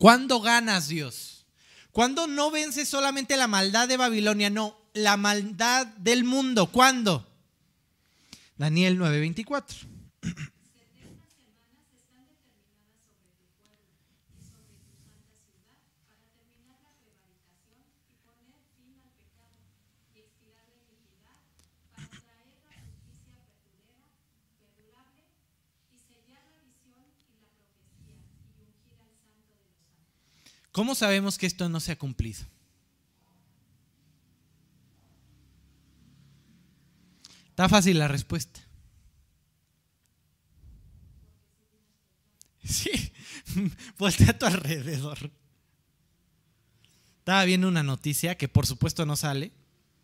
[0.00, 1.44] ¿Cuándo ganas Dios?
[1.92, 4.48] ¿Cuándo no vences solamente la maldad de Babilonia?
[4.48, 6.68] No, la maldad del mundo.
[6.68, 7.30] ¿Cuándo?
[8.56, 9.86] Daniel 9:24.
[30.72, 32.40] ¿Cómo sabemos que esto no se ha cumplido?
[37.48, 38.60] Está fácil la respuesta.
[42.62, 42.90] Sí,
[43.98, 45.30] voltea a tu alrededor.
[47.18, 49.52] Estaba viendo una noticia que por supuesto no sale,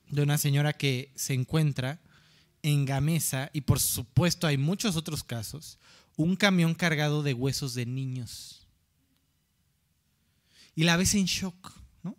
[0.09, 2.01] de una señora que se encuentra
[2.63, 5.79] en Gamesa, y por supuesto hay muchos otros casos,
[6.17, 8.56] un camión cargado de huesos de niños
[10.77, 11.73] y la ves en shock,
[12.03, 12.17] ¿no?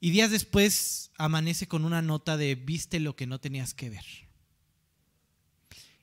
[0.00, 4.04] Y días después amanece con una nota de viste lo que no tenías que ver.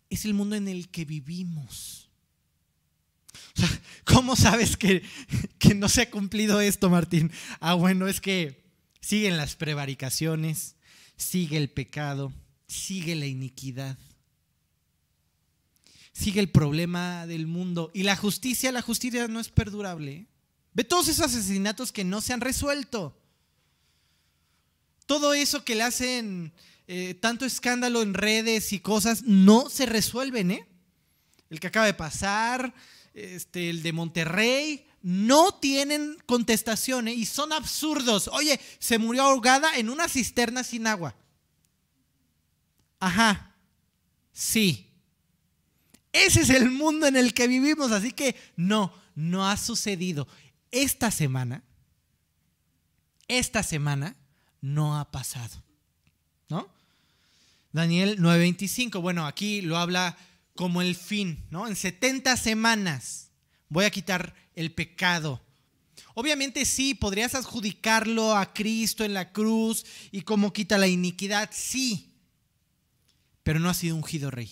[0.09, 2.09] es el mundo en el que vivimos.
[3.57, 5.03] O sea, ¿cómo sabes que,
[5.57, 7.31] que no se ha cumplido esto, Martín?
[7.59, 8.63] Ah, bueno, es que
[9.01, 10.75] siguen las prevaricaciones,
[11.17, 12.31] sigue el pecado,
[12.67, 13.97] sigue la iniquidad,
[16.13, 17.91] sigue el problema del mundo.
[17.93, 20.27] Y la justicia, la justicia no es perdurable.
[20.73, 23.17] Ve todos esos asesinatos que no se han resuelto.
[25.05, 26.53] Todo eso que le hacen
[26.87, 30.67] eh, tanto escándalo en redes y cosas, no se resuelven, ¿eh?
[31.49, 32.73] El que acaba de pasar,
[33.13, 37.13] este, el de Monterrey, no tienen contestación ¿eh?
[37.13, 38.27] y son absurdos.
[38.33, 41.15] Oye, se murió ahogada en una cisterna sin agua.
[42.99, 43.55] Ajá,
[44.31, 44.91] sí.
[46.11, 50.27] Ese es el mundo en el que vivimos, así que no, no ha sucedido.
[50.71, 51.63] Esta semana,
[53.27, 54.15] esta semana
[54.61, 55.63] no ha pasado,
[56.49, 56.67] ¿no?
[57.71, 59.01] Daniel 9:25.
[59.01, 60.17] Bueno, aquí lo habla
[60.55, 61.67] como el fin, ¿no?
[61.67, 63.29] En 70 semanas
[63.69, 65.41] voy a quitar el pecado.
[66.13, 72.11] Obviamente sí, podrías adjudicarlo a Cristo en la cruz y cómo quita la iniquidad, sí,
[73.43, 74.51] pero no ha sido ungido rey.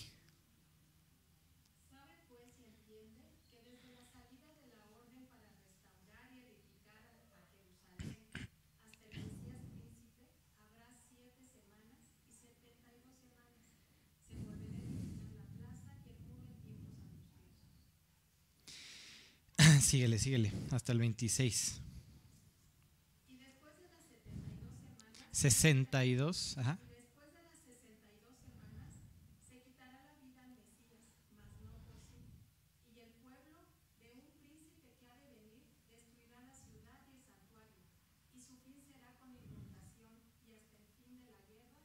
[19.82, 21.82] Síguele, síguele, hasta el 26.
[23.28, 24.58] Y después de las 72
[24.96, 26.80] semanas, 62, ajá.
[26.84, 28.90] Y después de las 62 semanas,
[29.48, 31.04] se quitará la vida al Mesías,
[31.36, 32.24] mas no por sí.
[32.96, 33.60] Y el pueblo
[34.00, 35.62] de un príncipe que ha de venir
[35.92, 37.84] destruirá la ciudad y el santuario.
[38.34, 40.16] Y su fin será con inundación,
[40.48, 41.84] y hasta el fin de la guerra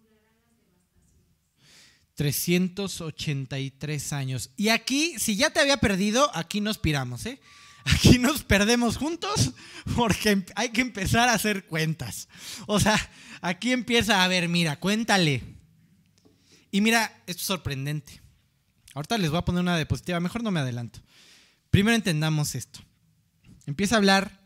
[0.00, 1.38] durarán las devastaciones.
[2.18, 4.50] 383 años.
[4.56, 7.40] Y aquí, si ya te había perdido, aquí nos piramos, ¿eh?
[7.84, 9.52] Aquí nos perdemos juntos
[9.94, 12.28] porque hay que empezar a hacer cuentas.
[12.66, 12.98] O sea,
[13.40, 15.44] aquí empieza a ver, mira, cuéntale.
[16.72, 18.20] Y mira, esto es sorprendente.
[18.94, 20.98] Ahorita les voy a poner una diapositiva, mejor no me adelanto.
[21.70, 22.80] Primero entendamos esto.
[23.64, 24.40] Empieza a hablar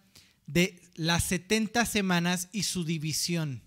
[0.46, 3.62] de las 70 semanas y su división.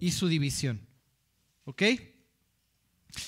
[0.00, 0.88] Y su división.
[1.64, 1.82] ¿Ok?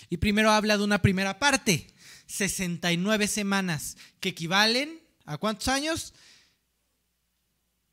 [0.09, 1.87] Y primero habla de una primera parte,
[2.27, 6.15] 69 semanas, que equivalen a cuántos años?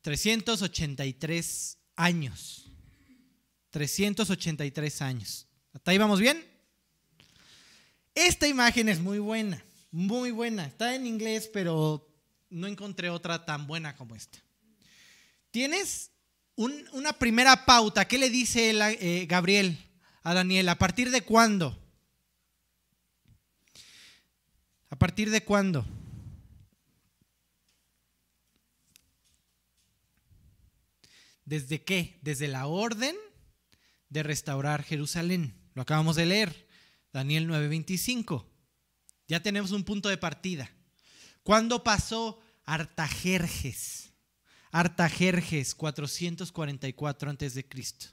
[0.02, 2.70] 383 años.
[3.70, 5.46] 383 años.
[5.72, 6.44] ¿Hasta ahí vamos bien?
[8.14, 10.66] Esta imagen es muy buena, muy buena.
[10.66, 12.06] Está en inglés, pero
[12.50, 14.38] no encontré otra tan buena como esta.
[15.50, 16.10] Tienes
[16.56, 18.06] una primera pauta.
[18.06, 19.78] ¿Qué le dice eh, Gabriel
[20.22, 20.68] a Daniel?
[20.68, 21.81] ¿A partir de cuándo?
[24.92, 25.86] ¿A partir de cuándo?
[31.46, 32.18] ¿Desde qué?
[32.20, 33.16] Desde la orden
[34.10, 35.54] de restaurar Jerusalén.
[35.72, 36.68] Lo acabamos de leer,
[37.10, 38.46] Daniel 9:25.
[39.28, 40.70] Ya tenemos un punto de partida.
[41.42, 44.12] ¿Cuándo pasó Artajerjes?
[44.72, 48.08] Artajerjes, 444 antes de Cristo.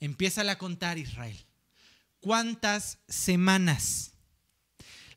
[0.00, 1.46] Empieza a contar Israel.
[2.18, 4.17] ¿Cuántas semanas?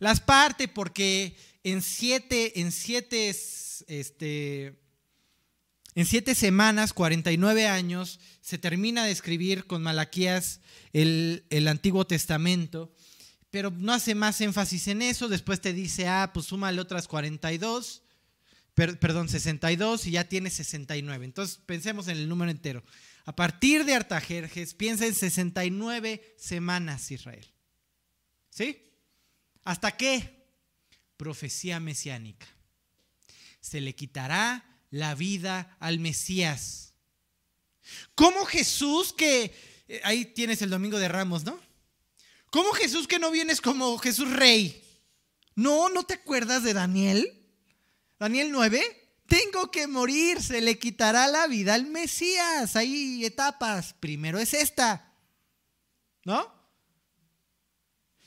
[0.01, 4.81] Las parte porque en siete, en siete, este,
[5.93, 10.59] en siete semanas, 49 años, se termina de escribir con Malaquías
[10.91, 12.91] el, el Antiguo Testamento,
[13.51, 15.27] pero no hace más énfasis en eso.
[15.27, 18.01] Después te dice, ah, pues súmale otras 42,
[18.73, 21.25] perdón, 62 y ya tiene 69.
[21.25, 22.83] Entonces pensemos en el número entero.
[23.23, 27.45] A partir de Artajerjes, piensa en 69 semanas Israel.
[28.49, 28.90] ¿Sí?
[29.63, 30.47] ¿Hasta qué?
[31.17, 32.47] Profecía mesiánica.
[33.59, 36.93] Se le quitará la vida al Mesías.
[38.15, 39.53] ¿Cómo Jesús que...
[39.87, 41.59] Eh, ahí tienes el domingo de Ramos, ¿no?
[42.49, 44.83] ¿Cómo Jesús que no vienes como Jesús rey?
[45.55, 47.45] No, ¿no te acuerdas de Daniel?
[48.19, 48.81] Daniel 9.
[49.27, 52.75] Tengo que morir, se le quitará la vida al Mesías.
[52.75, 53.93] Hay etapas.
[53.93, 55.13] Primero es esta.
[56.25, 56.60] ¿No?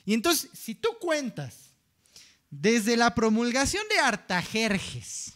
[0.05, 1.71] Y entonces, si tú cuentas
[2.51, 5.33] desde la promulgación de Artajerjes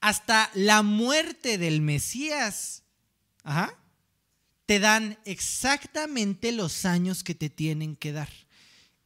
[0.00, 2.82] hasta la muerte del Mesías,
[4.66, 8.30] te dan exactamente los años que te tienen que dar.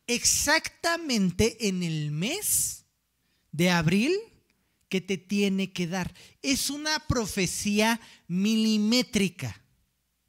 [0.07, 2.85] Exactamente en el mes
[3.51, 4.15] de abril
[4.89, 6.15] que te tiene que dar.
[6.43, 9.61] Es una profecía milimétrica.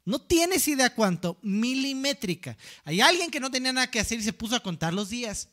[0.08, 2.56] No tienes idea cuánto, milimétrica.
[2.84, 5.50] Hay alguien que no tenía nada que hacer y se puso a contar los días.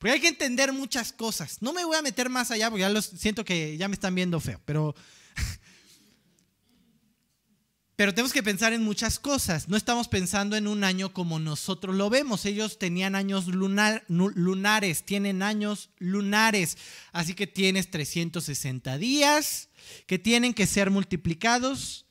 [0.00, 1.62] Porque hay que entender muchas cosas.
[1.62, 4.16] No me voy a meter más allá porque ya los, siento que ya me están
[4.16, 4.96] viendo feo, pero
[7.94, 9.68] pero tenemos que pensar en muchas cosas.
[9.68, 12.46] No estamos pensando en un año como nosotros lo vemos.
[12.46, 16.78] Ellos tenían años lunares, tienen años lunares.
[17.12, 19.68] Así que tienes 360 días
[20.08, 22.03] que tienen que ser multiplicados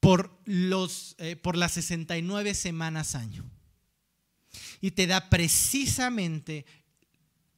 [0.00, 3.44] por, los, eh, por las 69 semanas año.
[4.80, 6.64] Y te da precisamente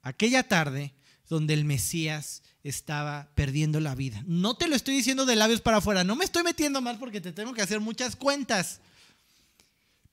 [0.03, 0.95] aquella tarde
[1.29, 4.23] donde el Mesías estaba perdiendo la vida.
[4.27, 7.21] No te lo estoy diciendo de labios para afuera, no me estoy metiendo mal porque
[7.21, 8.81] te tengo que hacer muchas cuentas,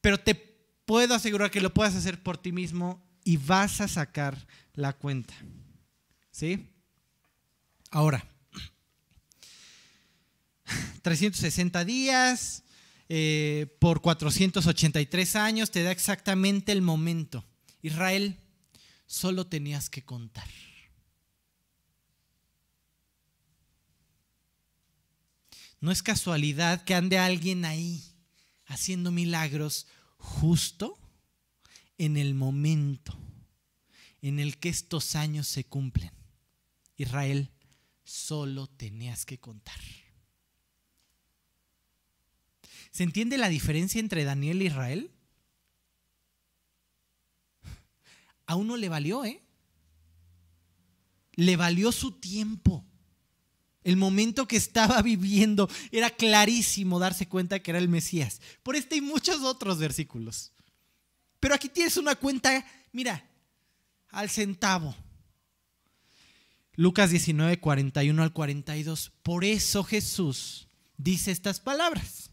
[0.01, 0.35] pero te
[0.85, 5.33] puedo asegurar que lo puedas hacer por ti mismo y vas a sacar la cuenta.
[6.31, 6.69] ¿Sí?
[7.89, 8.25] Ahora,
[11.01, 12.63] 360 días
[13.09, 17.45] eh, por 483 años te da exactamente el momento.
[17.81, 18.39] Israel,
[19.05, 20.47] solo tenías que contar.
[25.79, 28.03] No es casualidad que ande alguien ahí
[28.65, 29.87] haciendo milagros
[30.17, 30.97] justo
[31.97, 33.17] en el momento
[34.21, 36.11] en el que estos años se cumplen.
[36.97, 37.51] Israel,
[38.03, 39.79] solo tenías que contar.
[42.97, 45.11] ¿Se entiende la diferencia entre Daniel e Israel?
[48.47, 49.39] A uno le valió, ¿eh?
[51.33, 52.83] Le valió su tiempo
[53.83, 58.41] el momento que estaba viviendo, era clarísimo darse cuenta que era el Mesías.
[58.63, 60.51] Por este y muchos otros versículos.
[61.39, 63.29] Pero aquí tienes una cuenta, mira,
[64.09, 64.95] al centavo.
[66.73, 69.11] Lucas 19, 41 al 42.
[69.21, 70.67] Por eso Jesús
[70.97, 72.26] dice estas palabras.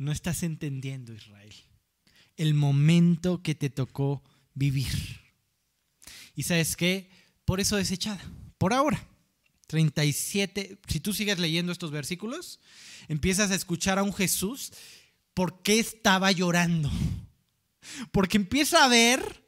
[0.00, 1.54] No estás entendiendo, Israel,
[2.38, 4.24] el momento que te tocó
[4.54, 5.20] vivir.
[6.34, 7.10] Y sabes qué,
[7.44, 8.24] por eso desechada,
[8.56, 9.06] por ahora.
[9.66, 12.60] 37, si tú sigues leyendo estos versículos,
[13.08, 14.72] empiezas a escuchar a un Jesús,
[15.34, 16.90] ¿por qué estaba llorando?
[18.10, 19.39] Porque empieza a ver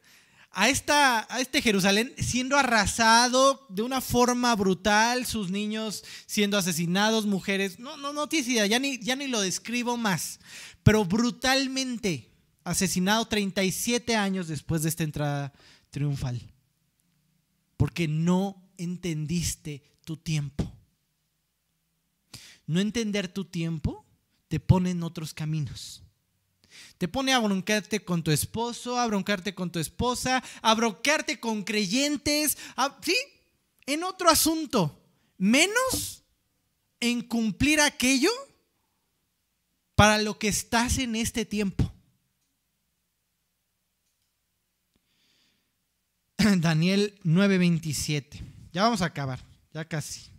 [0.53, 7.27] a, esta, a este Jerusalén siendo arrasado de una forma brutal, sus niños siendo asesinados,
[7.27, 10.41] mujeres, no, no, no tienes idea, ya ni, ya ni lo describo más,
[10.83, 12.31] pero brutalmente
[12.65, 15.53] asesinado 37 años después de esta entrada
[15.91, 16.41] triunfal,
[17.77, 20.71] porque no entendiste tu tiempo.
[22.67, 24.07] No entender tu tiempo
[24.49, 26.03] te pone en otros caminos.
[26.99, 31.63] Te pone a bronquearte con tu esposo, a bronquearte con tu esposa, a bronquearte con
[31.65, 32.59] creyentes,
[33.03, 33.17] ¿sí?
[33.87, 35.01] En otro asunto,
[35.39, 36.23] menos
[37.01, 38.31] en cumplir aquello
[39.95, 41.93] para lo que estás en este tiempo.
[46.59, 48.43] Daniel 9:27.
[48.73, 49.41] Ya vamos a acabar,
[49.73, 50.32] ya casi.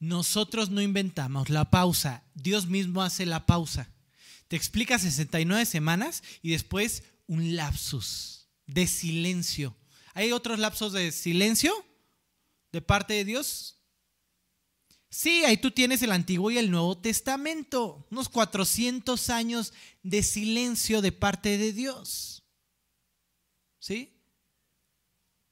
[0.00, 3.90] Nosotros no inventamos la pausa, Dios mismo hace la pausa.
[4.48, 9.76] Te explica 69 semanas y después un lapsus de silencio.
[10.14, 11.72] ¿Hay otros lapsos de silencio
[12.72, 13.76] de parte de Dios?
[15.10, 21.02] Sí, ahí tú tienes el Antiguo y el Nuevo Testamento, unos 400 años de silencio
[21.02, 22.44] de parte de Dios.
[23.80, 24.16] ¿Sí?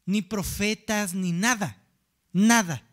[0.07, 1.85] Ni profetas, ni nada,
[2.33, 2.88] nada.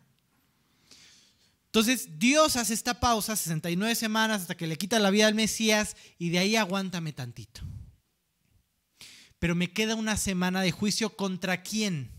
[1.76, 5.94] Entonces Dios hace esta pausa, 69 semanas, hasta que le quita la vida al Mesías
[6.18, 7.60] y de ahí aguántame tantito.
[9.38, 12.10] Pero me queda una semana de juicio contra quién.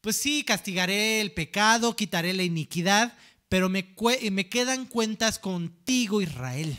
[0.00, 3.18] Pues sí, castigaré el pecado, quitaré la iniquidad,
[3.48, 3.96] pero me,
[4.30, 6.78] me quedan cuentas contigo, Israel.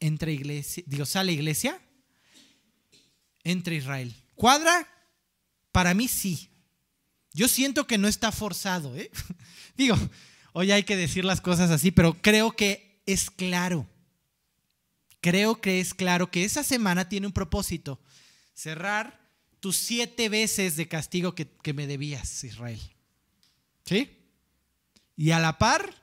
[0.00, 1.80] Entre iglesia, digo, ¿sale iglesia?
[3.42, 4.14] Entre Israel.
[4.34, 4.86] ¿Cuadra?
[5.72, 6.50] Para mí sí.
[7.32, 9.10] Yo siento que no está forzado, ¿eh?
[9.76, 9.96] Digo,
[10.52, 13.86] hoy hay que decir las cosas así, pero creo que es claro.
[15.20, 18.00] Creo que es claro que esa semana tiene un propósito.
[18.54, 19.20] Cerrar
[19.60, 22.80] tus siete veces de castigo que, que me debías, Israel.
[23.84, 24.16] ¿Sí?
[25.16, 25.94] Y a la par,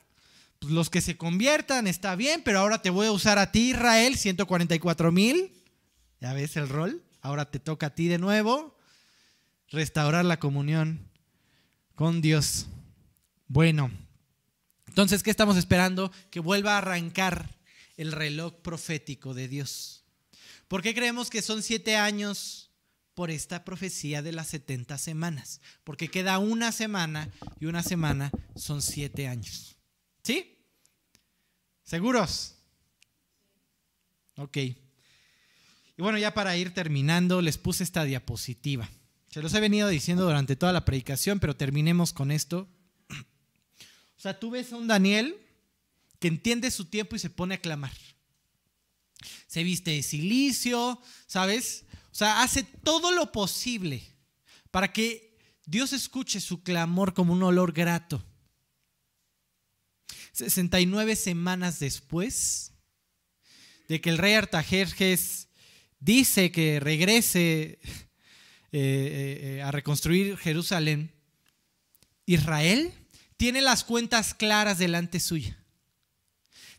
[0.60, 3.72] pues los que se conviertan está bien, pero ahora te voy a usar a ti,
[3.72, 5.52] Israel, 144 mil.
[6.22, 7.04] Ya ves el rol.
[7.22, 8.78] Ahora te toca a ti de nuevo
[9.70, 11.07] restaurar la comunión
[11.98, 12.68] con Dios.
[13.48, 13.90] Bueno,
[14.88, 16.12] entonces, ¿qué estamos esperando?
[16.30, 17.58] Que vuelva a arrancar
[17.98, 20.06] el reloj profético de Dios.
[20.68, 22.70] ¿Por qué creemos que son siete años
[23.16, 25.60] por esta profecía de las 70 semanas?
[25.84, 29.76] Porque queda una semana y una semana son siete años.
[30.22, 30.56] ¿Sí?
[31.82, 32.58] ¿Seguros?
[34.36, 34.58] Ok.
[34.58, 34.78] Y
[35.98, 38.88] bueno, ya para ir terminando, les puse esta diapositiva.
[39.30, 42.68] Se los he venido diciendo durante toda la predicación, pero terminemos con esto.
[44.18, 45.38] O sea, tú ves a un Daniel
[46.20, 47.94] que entiende su tiempo y se pone a clamar.
[49.46, 51.86] Se viste de silicio, ¿sabes?
[52.12, 54.04] O sea, hace todo lo posible
[54.72, 58.24] para que Dios escuche su clamor como un olor grato.
[60.32, 62.74] 69 semanas después
[63.88, 65.48] de que el rey Artajerjes
[66.00, 67.80] dice que regrese
[68.72, 71.12] eh, eh, eh, a reconstruir Jerusalén,
[72.26, 72.94] Israel
[73.38, 75.58] tiene las cuentas claras delante suya.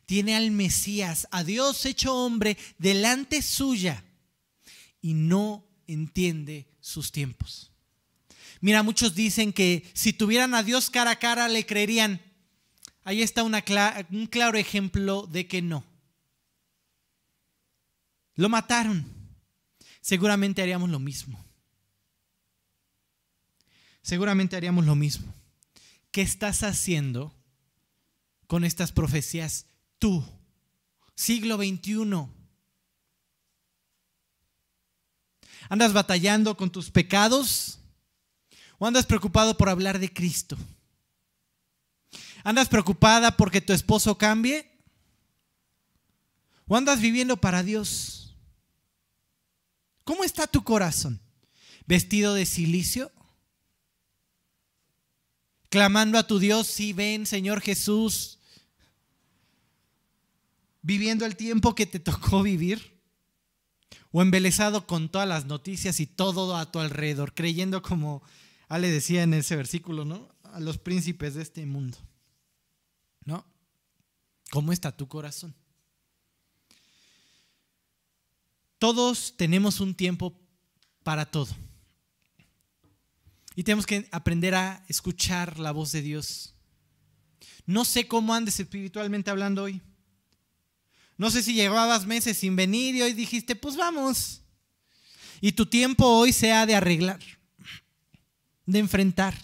[0.04, 4.04] Tiene al Mesías, a Dios hecho hombre, delante suya
[5.00, 7.72] y no entiende sus tiempos.
[8.60, 12.20] Mira, muchos dicen que si tuvieran a Dios cara a cara le creerían.
[13.04, 15.84] Ahí está un claro ejemplo de que no.
[18.34, 19.06] Lo mataron.
[20.00, 21.47] Seguramente haríamos lo mismo.
[24.08, 25.34] Seguramente haríamos lo mismo.
[26.12, 27.34] ¿Qué estás haciendo
[28.46, 29.66] con estas profecías
[29.98, 30.24] tú?
[31.14, 32.26] Siglo XXI.
[35.68, 37.80] ¿Andas batallando con tus pecados?
[38.78, 40.56] ¿O andas preocupado por hablar de Cristo?
[42.44, 44.70] ¿Andas preocupada porque tu esposo cambie?
[46.66, 48.34] ¿O andas viviendo para Dios?
[50.04, 51.20] ¿Cómo está tu corazón?
[51.84, 53.12] ¿Vestido de silicio?
[55.68, 58.38] Clamando a tu Dios, sí, ven, Señor Jesús,
[60.82, 62.98] viviendo el tiempo que te tocó vivir,
[64.10, 68.22] o embelesado con todas las noticias y todo a tu alrededor, creyendo como
[68.68, 70.28] Ale decía en ese versículo, ¿no?
[70.44, 71.98] A los príncipes de este mundo,
[73.24, 73.44] ¿no?
[74.50, 75.54] ¿Cómo está tu corazón?
[78.78, 80.38] Todos tenemos un tiempo
[81.02, 81.54] para todo.
[83.58, 86.54] Y tenemos que aprender a escuchar la voz de Dios.
[87.66, 89.82] No sé cómo andes espiritualmente hablando hoy.
[91.16, 94.42] No sé si llevabas meses sin venir y hoy dijiste, pues vamos.
[95.40, 97.18] Y tu tiempo hoy sea de arreglar,
[98.64, 99.36] de enfrentar,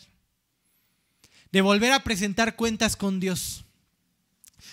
[1.51, 3.65] de volver a presentar cuentas con Dios.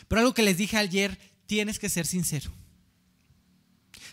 [0.08, 1.18] Pero algo que les dije ayer,
[1.48, 2.52] tienes que ser sincero.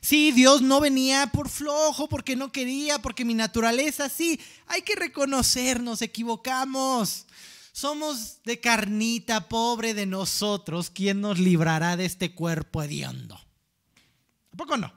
[0.01, 4.95] Sí, Dios no venía por flojo, porque no quería, porque mi naturaleza, sí, hay que
[4.95, 7.27] reconocer, nos equivocamos.
[7.73, 13.37] Somos de carnita, pobre de nosotros, ¿quién nos librará de este cuerpo hediondo?
[13.37, 14.93] ¿A poco no?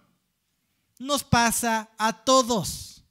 [0.97, 3.03] Nos pasa a todos.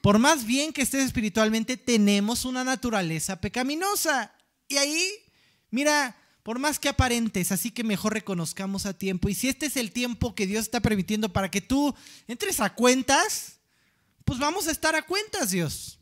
[0.00, 4.32] Por más bien que estés espiritualmente, tenemos una naturaleza pecaminosa.
[4.68, 5.10] Y ahí,
[5.70, 6.16] mira,
[6.46, 9.28] por más que aparentes, así que mejor reconozcamos a tiempo.
[9.28, 11.92] Y si este es el tiempo que Dios está permitiendo para que tú
[12.28, 13.58] entres a cuentas,
[14.24, 15.98] pues vamos a estar a cuentas, Dios.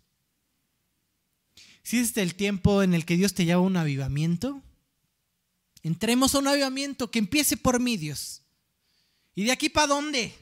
[1.82, 4.60] Si este es el tiempo en el que Dios te llama a un avivamiento,
[5.82, 8.42] entremos a un avivamiento que empiece por mí, Dios.
[9.34, 10.34] ¿Y de aquí para dónde?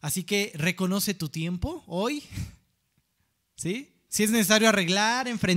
[0.00, 2.24] Así que reconoce tu tiempo hoy.
[3.54, 3.92] ¿Sí?
[4.08, 5.54] Si es necesario arreglar, enfrentar